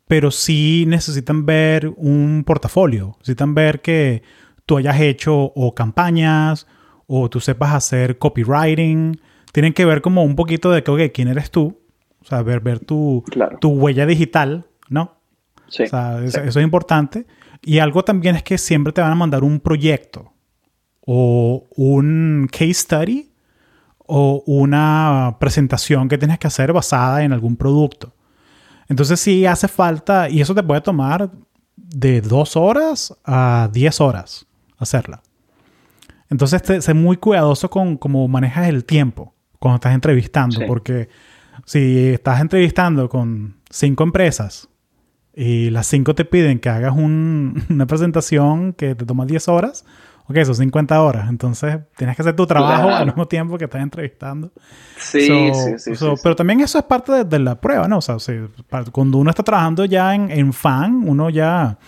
[0.07, 4.23] pero sí necesitan ver un portafolio, necesitan ver que
[4.67, 6.67] tú hayas hecho o campañas
[7.07, 9.21] o tú sepas hacer copywriting.
[9.53, 11.81] Tienen que ver como un poquito de que, ok, ¿quién eres tú?
[12.21, 13.59] O sea, ver, ver tu, claro.
[13.61, 15.21] tu huella digital, ¿no?
[15.69, 16.27] Sí, o sea, sí.
[16.27, 17.27] eso, eso es importante.
[17.63, 20.36] Y algo también es que siempre te van a mandar un proyecto
[21.07, 23.31] o un case study
[24.09, 28.13] o una presentación que tienes que hacer basada en algún producto.
[28.89, 31.31] Entonces sí hace falta, y eso te puede tomar
[31.77, 34.47] de dos horas a diez horas
[34.79, 35.23] hacerla.
[36.29, 40.65] Entonces te, sé muy cuidadoso con cómo manejas el tiempo cuando estás entrevistando, Sí.
[40.67, 41.09] porque
[41.65, 44.69] si estás entrevistando con cinco empresas
[45.35, 49.85] y las cinco te piden que hagas un- una presentación que te toma 10 horas,
[50.29, 51.29] ok, son 50 horas.
[51.29, 52.97] Entonces tienes que hacer tu trabajo Claro.
[52.97, 54.53] al mismo tiempo que estás entrevistando.
[54.99, 57.87] Sí, So- sí, sí, so- sí, Pero también eso es parte de, de la prueba,
[57.89, 57.99] ¿no?
[57.99, 58.17] O sea,
[58.69, 61.79] pa- cuando uno está trabajando ya en, en fan, uno ya...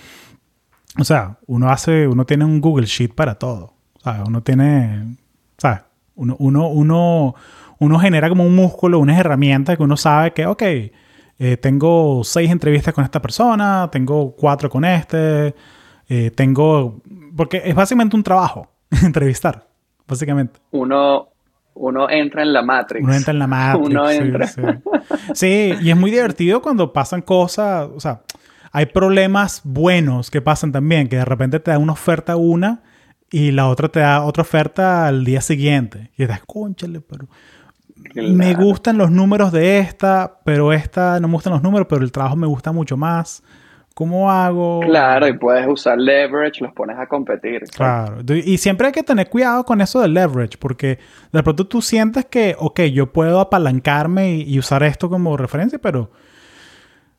[0.99, 2.09] O sea, uno hace...
[2.09, 3.75] Uno tiene un Google Sheet para todo.
[3.95, 5.17] O sea, uno tiene...
[5.57, 5.81] ¿Sabes?
[6.15, 7.35] Uno, uno, uno,
[7.79, 10.63] uno genera como un músculo, unas herramientas que uno sabe que, ok,
[11.41, 15.55] eh, tengo seis entrevistas con esta persona, tengo cuatro con este,
[16.09, 17.01] eh, tengo...
[17.39, 18.69] Porque es básicamente un trabajo,
[19.05, 19.65] entrevistar,
[20.09, 20.59] básicamente.
[20.73, 21.29] Uno,
[21.75, 23.05] uno entra en la Matrix.
[23.05, 23.87] Uno entra en la Matrix.
[23.87, 24.47] Uno sí, entra.
[24.49, 24.63] Sí,
[25.35, 28.23] Sí, y es muy divertido cuando pasan cosas, o sea,
[28.73, 32.83] hay problemas buenos que pasan también, que de repente te da una oferta una
[33.31, 36.11] y la otra te da otra oferta al día siguiente.
[36.17, 37.29] Y estás, conchale, pero
[38.17, 42.11] me gustan los números de esta, pero esta no me gustan los números, pero el
[42.11, 43.45] trabajo me gusta mucho más.
[43.99, 44.79] ¿Cómo hago?
[44.85, 47.63] Claro, y puedes usar leverage, los pones a competir.
[47.75, 48.19] Claro.
[48.33, 51.01] Y siempre hay que tener cuidado con eso del leverage, porque
[51.33, 55.81] de pronto tú sientes que, ok, yo puedo apalancarme y, y usar esto como referencia,
[55.81, 56.13] pero,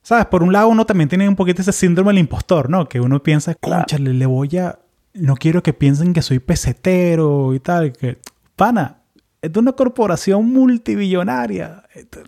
[0.01, 0.27] ¿sabes?
[0.27, 2.87] Por un lado uno también tiene un poquito ese síndrome del impostor, ¿no?
[2.87, 3.81] Que uno piensa, Claro.
[3.81, 4.79] conchale, le voy a...
[5.15, 7.91] No quiero que piensen que soy pesetero y tal.
[7.91, 8.19] Que,
[8.55, 8.99] pana,
[9.41, 11.83] es de una corporación multibillonaria.
[11.93, 12.21] Esto-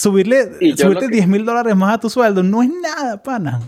[0.00, 0.44] Subirle,
[0.76, 3.60] subirte lo que- 10 mil dólares más a tu sueldo no es nada, pana.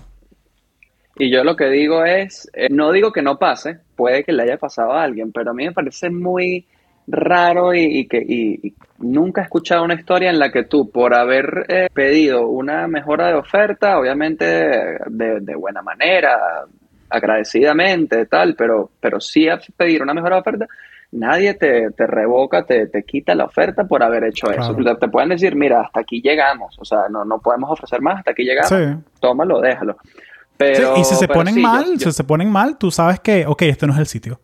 [1.18, 4.44] Y yo lo que digo es, eh, no digo que no pase, puede que le
[4.44, 6.64] haya pasado a alguien, pero a mí me parece muy
[7.06, 10.90] raro y, y que y- y nunca he escuchado una historia en la que tú,
[10.90, 14.44] por haber eh, pedido una mejora de oferta, obviamente
[15.06, 16.38] de, de buena manera,
[17.10, 20.66] agradecidamente, tal, pero, pero sí a pedir una mejora de oferta,
[21.12, 24.76] nadie te, te revoca, te, te quita la oferta por haber hecho Claro.
[24.76, 24.96] eso.
[24.96, 28.32] Te, pueden decir, mira, hasta aquí llegamos, o sea, no, no podemos ofrecer más, hasta
[28.32, 29.10] aquí llegamos, Sí.
[29.20, 29.96] tómalo, déjalo.
[30.02, 30.10] Sí,
[30.56, 33.46] Pero, y si se ponen sí, mal, yo- si se ponen mal, tú sabes que,
[33.46, 34.40] ok, este no es el sitio.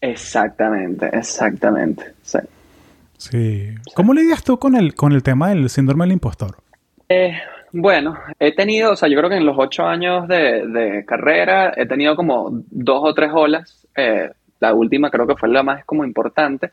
[0.00, 2.04] Exactamente, exactamente.
[2.22, 2.38] sí.
[3.18, 3.68] Sí.
[3.94, 6.56] ¿Cómo lidias tú con el, con el tema del síndrome del impostor?
[7.06, 7.34] Eh,
[7.70, 11.84] bueno, he tenido, o sea, yo creo que en los ocho años de, carrera he
[11.86, 13.86] tenido como dos o tres olas.
[13.94, 14.30] Eh,
[14.60, 16.70] la última creo que fue la más como importante.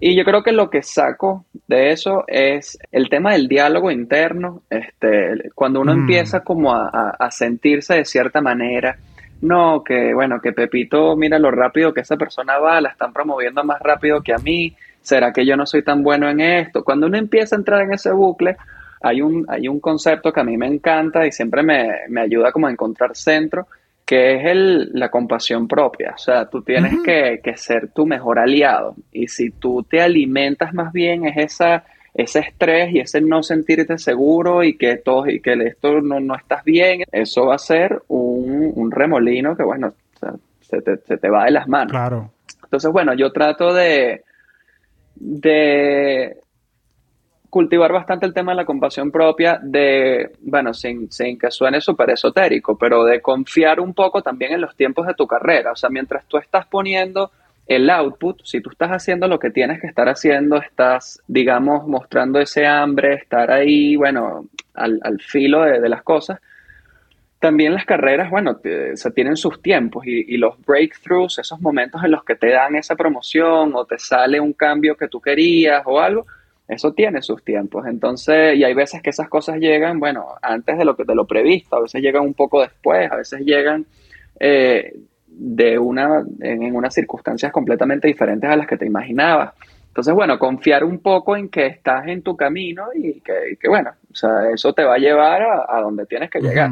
[0.00, 4.62] Y yo creo que lo que saco de eso es el tema del diálogo interno.
[4.70, 5.98] Este, cuando uno mm.
[6.00, 8.96] empieza como a, sentirse de cierta manera,
[9.40, 13.62] no, que bueno, que Pepito, mira lo rápido que esa persona va, la están promoviendo
[13.64, 16.84] más rápido que a mí, ¿será que yo no soy tan bueno en esto?
[16.84, 18.56] Cuando uno empieza a entrar en ese bucle,
[19.00, 22.52] hay un, hay un concepto que a mí me encanta y siempre me, me ayuda
[22.52, 23.68] como a encontrar centro,
[24.08, 26.14] que es el, la compasión propia.
[26.14, 28.94] O sea, tú tienes que, que, ser tu mejor aliado.
[29.12, 31.84] Y si tú te alimentas más bien, es esa,
[32.14, 36.34] ese estrés y ese no sentirte seguro y que, todo, y que esto no, no
[36.36, 39.92] estás bien, eso va a ser un, un remolino que, bueno,
[40.62, 41.90] se, te, se, te, va de las manos.
[41.90, 42.30] Claro.
[42.64, 44.22] Entonces, bueno, yo trato de,
[45.16, 46.38] de
[47.50, 52.10] cultivar bastante el tema de la compasión propia, de, bueno, sin, sin que suene súper
[52.10, 55.72] esotérico, pero de confiar un poco también en los tiempos de tu carrera.
[55.72, 57.30] O sea, mientras tú estás poniendo
[57.68, 62.40] el output, si tú estás haciendo lo que tienes que estar haciendo, estás, digamos, mostrando
[62.40, 66.40] ese hambre, estar ahí, bueno, al, filo de, las cosas,
[67.38, 68.58] también las carreras, bueno,
[68.94, 72.96] se tienen sus tiempos y, los breakthroughs, esos momentos en los que te dan esa
[72.96, 76.26] promoción o te sale un cambio que tú querías o algo,
[76.68, 77.86] eso tiene sus tiempos.
[77.86, 81.26] Entonces, y hay veces que esas cosas llegan, bueno, antes de lo, que, de lo
[81.26, 83.86] previsto, a veces llegan un poco después, a veces llegan
[84.38, 84.94] eh,
[85.26, 89.54] de una, en, unas circunstancias completamente diferentes a las que te imaginabas.
[89.88, 94.14] Entonces, bueno, confiar un poco en que estás en tu camino y que, bueno, o
[94.14, 96.70] sea, eso te va a llevar a, donde tienes que llegar.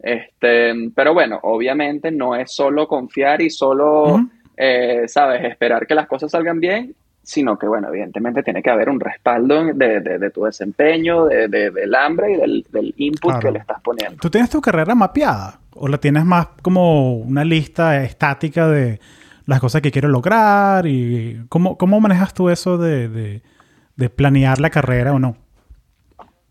[0.00, 4.20] Este, pero bueno, obviamente no es solo confiar y solo,
[4.56, 6.94] eh, sabes, esperar que las cosas salgan bien
[7.24, 11.94] sino que, bueno, evidentemente tiene que haber un respaldo de, de, tu desempeño, de, del
[11.94, 14.18] hambre y del, del input que le estás poniendo.
[14.20, 19.00] ¿Tú tienes tu carrera mapeada o la tienes más como una lista estática de
[19.46, 20.86] las cosas que quiero lograr?
[20.86, 23.40] y ¿Cómo, cómo manejas tú eso de,
[24.14, 25.36] planear la carrera o no?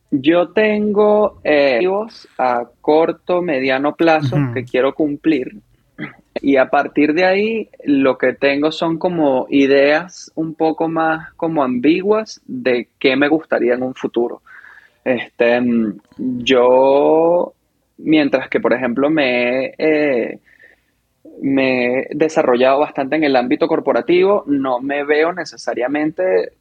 [0.09, 1.81] Yo tengo eh,
[2.37, 5.61] a corto, mediano plazo que quiero cumplir
[6.41, 11.63] y a partir de ahí lo que tengo son como ideas un poco más como
[11.63, 14.41] ambiguas de qué me gustaría en un futuro.
[15.05, 15.61] Este,
[16.17, 17.53] yo,
[17.97, 20.39] mientras que por ejemplo me, eh,
[21.41, 26.53] me he desarrollado bastante en el ámbito corporativo, no me veo necesariamente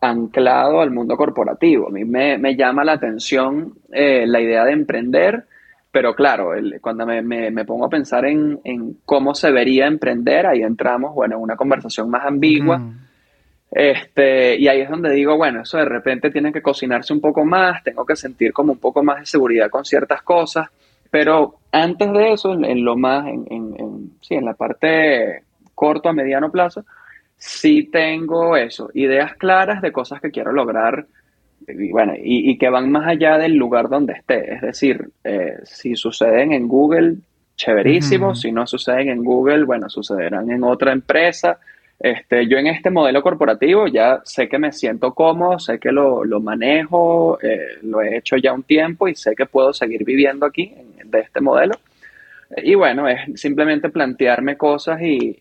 [0.00, 1.88] anclado al mundo corporativo.
[1.88, 5.44] A mí me, llama la atención eh, la idea de emprender
[5.92, 8.58] pero claro, cuando me, pongo a pensar en,
[9.04, 12.82] cómo se vería emprender, ahí entramos, bueno, en una conversación más ambigua.
[13.70, 17.44] Este, y ahí es donde digo, bueno, eso de repente tiene que cocinarse un poco
[17.44, 20.68] más, tengo que sentir como un poco más de seguridad con ciertas cosas,
[21.10, 25.42] pero antes de eso, en, lo más, en, en, sí, en la parte
[25.74, 26.84] corto a mediano plazo,
[27.36, 31.06] sí tengo eso, ideas claras de cosas que quiero lograr
[31.68, 34.54] y bueno, y, que van más allá del lugar donde esté.
[34.54, 37.16] Es decir, eh, si suceden en Google,
[37.56, 38.34] chéverísimo.
[38.34, 41.58] Si no suceden en Google, bueno, sucederán en otra empresa.
[41.98, 46.24] Este, yo en este modelo corporativo ya sé que me siento cómodo, sé que lo,
[46.40, 50.74] manejo, eh, lo he hecho ya un tiempo y sé que puedo seguir viviendo aquí
[51.04, 51.74] de este modelo.
[52.56, 55.38] Y bueno, es simplemente plantearme cosas y,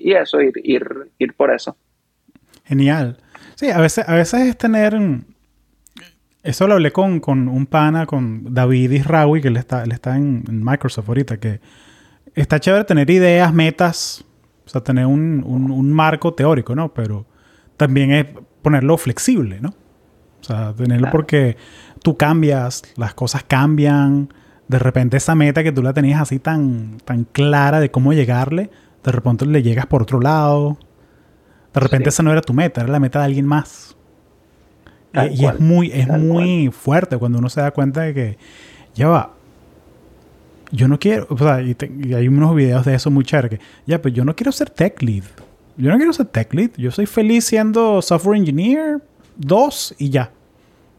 [0.00, 0.84] eso, ir, ir,
[1.18, 1.76] ir por eso.
[2.64, 3.16] Genial.
[3.54, 4.94] Sí, a veces, a veces es tener
[6.42, 10.44] eso lo hablé con, un pana, con David Israwi, que él está, él está en,
[10.48, 11.60] Microsoft ahorita, que
[12.34, 14.24] está chévere tener ideas, metas,
[14.64, 16.92] o sea, tener un, marco teórico, ¿no?
[16.94, 17.26] Pero
[17.76, 18.26] también es
[18.62, 19.70] ponerlo flexible, ¿no?
[20.40, 21.56] O sea, tenerlo porque
[22.02, 24.32] tú cambias, las cosas cambian.
[24.68, 28.70] De repente esa meta que tú la tenías así tan, tan clara de cómo llegarle,
[29.02, 30.78] de repente le llegas por otro lado.
[31.74, 33.87] De repente esa no era tu meta, era la meta de alguien más
[35.26, 38.38] y es muy, es muy fuerte cuando uno se da cuenta de que,
[38.94, 39.34] ya va,
[40.70, 41.76] yo no quiero, o sea, y,
[42.14, 45.24] hay unos videos de eso muy chéveres, ya, pues yo no quiero ser tech lead.
[45.76, 46.70] Yo no quiero ser tech lead.
[46.76, 49.00] Yo soy feliz siendo software engineer
[49.36, 50.32] 2 y ya.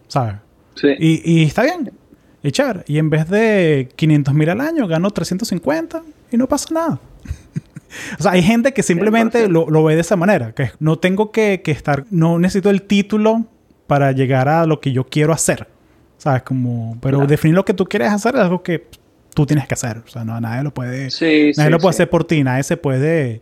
[0.08, 0.36] ¿Sabes?
[0.76, 0.88] Sí.
[0.98, 1.92] Y, y está bien.
[2.42, 2.84] Y chévere.
[2.88, 6.02] Y en vez de 500 mil al año, gano 350
[6.32, 7.00] y no pasa nada.
[8.20, 10.54] o sea, hay gente que simplemente lo, lo, ve de esa manera.
[10.54, 13.46] Que no tengo que, que estar, no necesito el título
[13.90, 15.68] para llegar a lo que yo quiero hacer.
[16.18, 16.44] ¿Sabes?
[16.44, 18.86] Como, pero definir lo que tú quieres hacer es algo que
[19.34, 19.98] tú tienes que hacer.
[20.06, 21.10] O sea, no, nadie lo puede,
[21.58, 23.42] nadie lo puede hacer por ti, nadie se puede...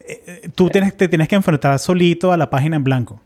[0.00, 3.22] Eh, eh, tú tienes, te tienes que enfrentar solito a la página en blanco.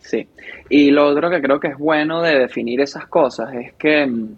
[0.00, 0.26] Sí.
[0.68, 4.28] Y lo otro que creo que es bueno de definir esas cosas es que, mm,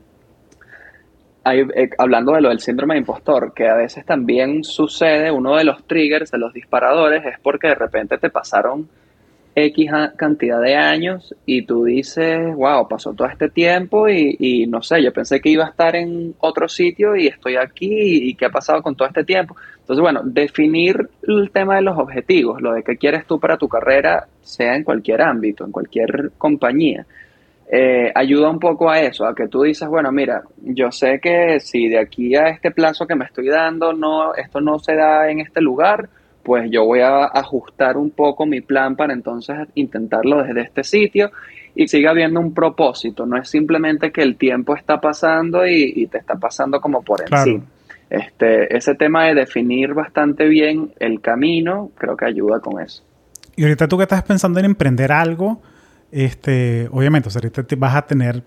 [1.44, 5.56] hay, eh, hablando de lo del síndrome de impostor, que a veces también sucede, uno
[5.56, 8.88] de los triggers, de los disparadores, es porque de repente te pasaron
[9.54, 15.02] X cantidad de años y tú dices, wow, pasó todo este tiempo y, no sé,
[15.02, 18.50] yo pensé que iba a estar en otro sitio y estoy aquí y, qué ha
[18.50, 19.56] pasado con todo este tiempo.
[19.78, 23.68] Entonces, bueno, definir el tema de los objetivos, lo de qué quieres tú para tu
[23.68, 27.06] carrera, sea en cualquier ámbito, en cualquier compañía,
[27.70, 31.60] eh, ayuda un poco a eso, a que tú dices, bueno, mira, yo sé que
[31.60, 35.30] si de aquí a este plazo que me estoy dando, no, esto no se da
[35.30, 36.08] en este lugar,
[36.44, 41.30] pues yo voy a ajustar un poco mi plan para entonces intentarlo desde este sitio
[41.74, 46.18] y siga habiendo un propósito, no es simplemente que el tiempo está pasando y, te
[46.18, 47.64] está pasando como por encima.
[48.10, 53.02] Este, ese tema de definir bastante bien el camino, creo que ayuda con eso.
[53.56, 55.60] Y ahorita tú que estás pensando en emprender algo,
[56.12, 58.42] este, obviamente, ahorita vas a tener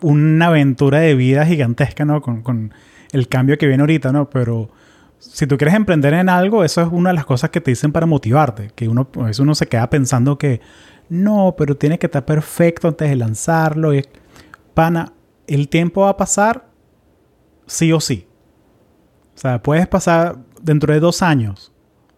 [0.00, 2.22] una aventura de vida gigantesca, ¿no?
[2.22, 2.72] Con, con
[3.12, 4.30] el cambio que viene ahorita, ¿no?
[4.30, 4.70] Pero
[5.18, 7.92] si tú quieres emprender en algo, eso es una de las cosas que te dicen
[7.92, 8.70] para motivarte.
[8.74, 10.60] Que uno, a uno se queda pensando que
[11.08, 13.94] no, pero tiene que estar perfecto antes de lanzarlo.
[13.94, 14.04] Y,
[14.74, 15.12] pana,
[15.46, 16.66] el tiempo va a pasar
[17.66, 18.26] sí o sí.
[19.34, 21.72] O sea, puedes pasar dentro de dos años.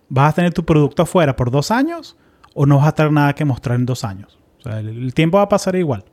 [0.08, 2.16] ¿Vas a tener tu producto afuera por dos años
[2.54, 4.38] o no vas a tener nada que mostrar en dos años?
[4.60, 6.04] O sea, el, tiempo va a pasar igual.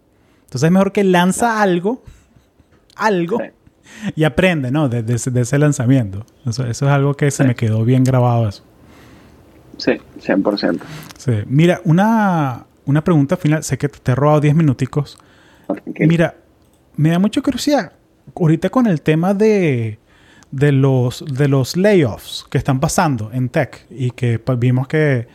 [0.46, 2.04] Entonces es mejor que lanza algo,
[2.96, 3.40] algo,
[4.16, 4.90] y aprende, ¿no?
[4.90, 6.26] De, ese lanzamiento.
[6.46, 8.64] Eso, es algo que se me quedó bien grabado eso.
[9.78, 10.80] Sí, 100%.
[11.18, 11.32] Sí.
[11.48, 13.64] Mira, una, una pregunta final.
[13.64, 15.18] Sé que te he robado 10 minuticos.
[16.00, 16.36] Mira,
[16.96, 17.92] me da mucha curiosidad.
[18.36, 20.00] Ahorita con el tema de,
[20.52, 25.28] de, los, de los layoffs que están pasando en tech y que pues, vimos que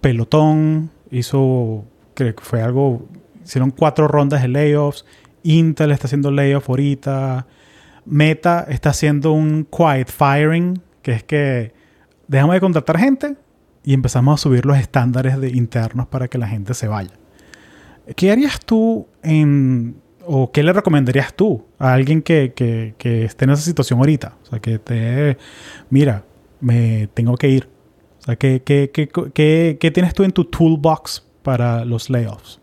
[0.00, 1.84] Pelotón hizo,
[2.14, 3.08] que fue algo,
[3.44, 5.04] hicieron cuatro rondas de layoffs.
[5.42, 7.46] Intel está haciendo layoffs ahorita.
[8.06, 11.72] Meta está haciendo un quiet firing, que es que
[12.28, 13.36] dejamos de contratar gente
[13.82, 17.12] y empezamos a subir los estándares de internos para que la gente se vaya.
[18.16, 19.96] ¿Qué harías tú en,
[20.26, 22.52] o qué le recomendarías tú a alguien que,
[23.02, 24.36] esté en esa situación ahorita?
[24.42, 25.38] O sea, que te,
[25.90, 26.24] mira,
[26.60, 27.68] me tengo que ir.
[28.20, 32.60] O sea, ¿qué, qué tienes tú en tu toolbox para los layoffs?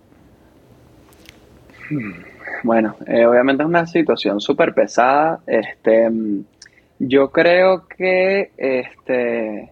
[1.89, 2.30] Hmm.
[2.64, 5.39] Bueno, eh, obviamente es una situación súper pesada.
[5.47, 6.09] Este,
[6.99, 9.72] yo creo que, este,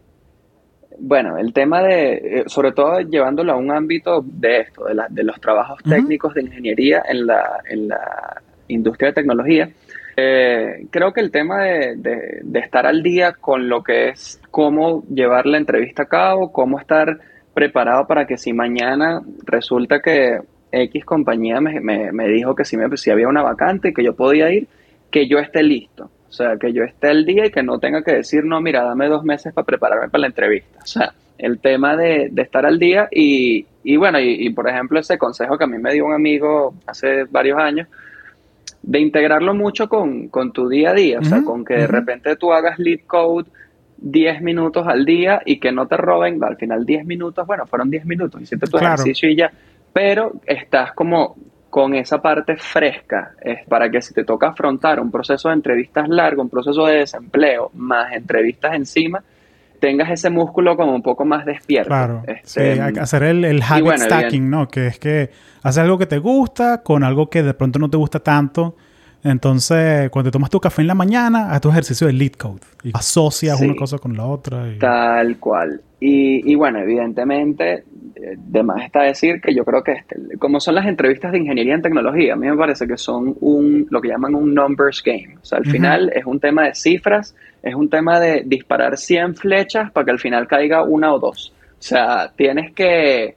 [0.97, 5.23] bueno, el tema de, eh, sobre todo llevándolo a un ámbito de esto, de, de
[5.23, 9.69] los trabajos técnicos de ingeniería en la, en la industria de tecnología,
[10.21, 11.95] eh, creo que el tema de,
[12.43, 16.77] de, estar al día con lo que es cómo llevar la entrevista a cabo, cómo
[16.77, 17.19] estar
[17.53, 20.39] preparado para que si mañana resulta que
[20.71, 24.51] X compañía me, me, dijo que si, me, si había una vacante, que yo podía
[24.51, 24.67] ir,
[25.11, 26.09] que yo esté listo.
[26.29, 28.83] O sea, que yo esté al día y que no tenga que decir, no, mira,
[28.83, 30.79] dame dos meses para prepararme para la entrevista.
[30.83, 34.99] O sea, el tema de, de estar al día y, y bueno, y, por ejemplo
[34.99, 37.87] ese consejo que a mí me dio un amigo hace varios años,
[38.81, 42.35] de integrarlo mucho con, con tu día a día, o sea, con que de repente
[42.35, 43.49] tú hagas lead code
[43.97, 47.89] 10 minutos al día y que no te roben, al final 10 minutos, bueno, fueron
[47.89, 49.51] 10 minutos, hiciste tu ejercicio y ya,
[49.93, 51.35] pero estás como
[51.69, 56.09] con esa parte fresca, es para que si te toca afrontar un proceso de entrevistas
[56.09, 59.23] largo, un proceso de desempleo, más entrevistas encima,
[59.79, 61.89] tengas ese músculo como un poco más despierto.
[61.89, 64.67] Claro, este, hacer el, el habit stacking, ¿no?
[64.67, 65.29] Que es que
[65.61, 68.75] haces algo que te gusta con algo que de pronto no te gusta tanto.
[69.23, 72.61] Entonces, cuando te tomas tu café en la mañana, haz tu ejercicio de lead code
[72.83, 74.63] y asocias una cosa con la otra.
[74.79, 75.81] Tal cual.
[75.99, 77.83] Y, y, bueno, evidentemente,
[78.15, 81.39] eh, de más está decir que yo creo que este, como son las entrevistas de
[81.39, 85.03] ingeniería en tecnología, a mí me parece que son un, lo que llaman un numbers
[85.03, 85.35] game.
[85.41, 89.35] O sea, al final es un tema de cifras, es un tema de disparar 100
[89.35, 91.53] flechas para que al final caiga una o dos.
[91.71, 93.35] O sea, tienes que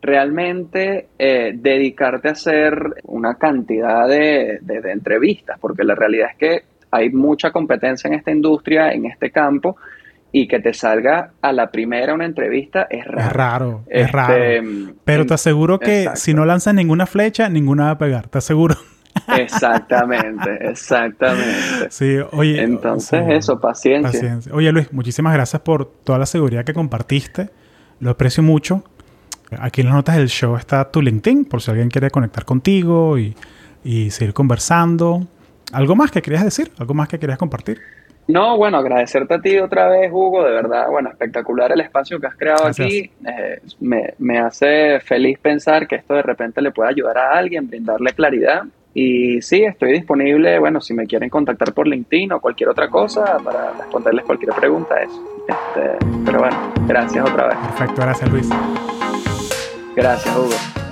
[0.00, 2.74] realmente eh, dedicarte a hacer
[3.04, 8.30] una cantidad de, de entrevistas, porque la realidad es que hay mucha competencia en esta
[8.30, 9.76] industria, en este campo,
[10.32, 13.26] y que te salga a la primera una entrevista es raro.
[13.26, 14.94] Es raro, es este, raro.
[15.04, 18.76] Pero te aseguro que si no lanzas ninguna flecha, ninguna va a pegar, te aseguro.
[19.36, 21.90] Exactamente, exactamente.
[21.90, 22.62] Sí, oye.
[22.62, 24.10] Entonces, eso, paciencia.
[24.12, 24.52] paciencia.
[24.54, 27.50] Oye, Luis, muchísimas gracias por toda la seguridad que compartiste.
[28.00, 28.84] Lo aprecio mucho.
[29.58, 33.18] Aquí en las notas del show está tu LinkedIn, por si alguien quiere conectar contigo
[33.18, 33.34] y,
[33.82, 35.26] y seguir conversando.
[35.72, 36.70] ¿Algo más que querías decir?
[36.78, 37.80] ¿Algo más que querías compartir?
[38.28, 42.26] No, bueno, agradecerte a ti otra vez, Hugo, de verdad, bueno, espectacular el espacio que
[42.26, 43.10] has creado aquí.
[43.26, 47.66] Eh, me, me, hace feliz pensar que esto de repente le puede ayudar a alguien,
[47.66, 48.64] brindarle claridad.
[48.92, 53.38] Y sí, estoy disponible, bueno, si me quieren contactar por LinkedIn o cualquier otra cosa
[53.42, 55.24] para responderles cualquier pregunta, eso.
[55.48, 57.56] Este, pero bueno, gracias otra vez.
[57.56, 58.50] Perfecto, gracias Luis.
[59.96, 60.87] Gracias, Hugo.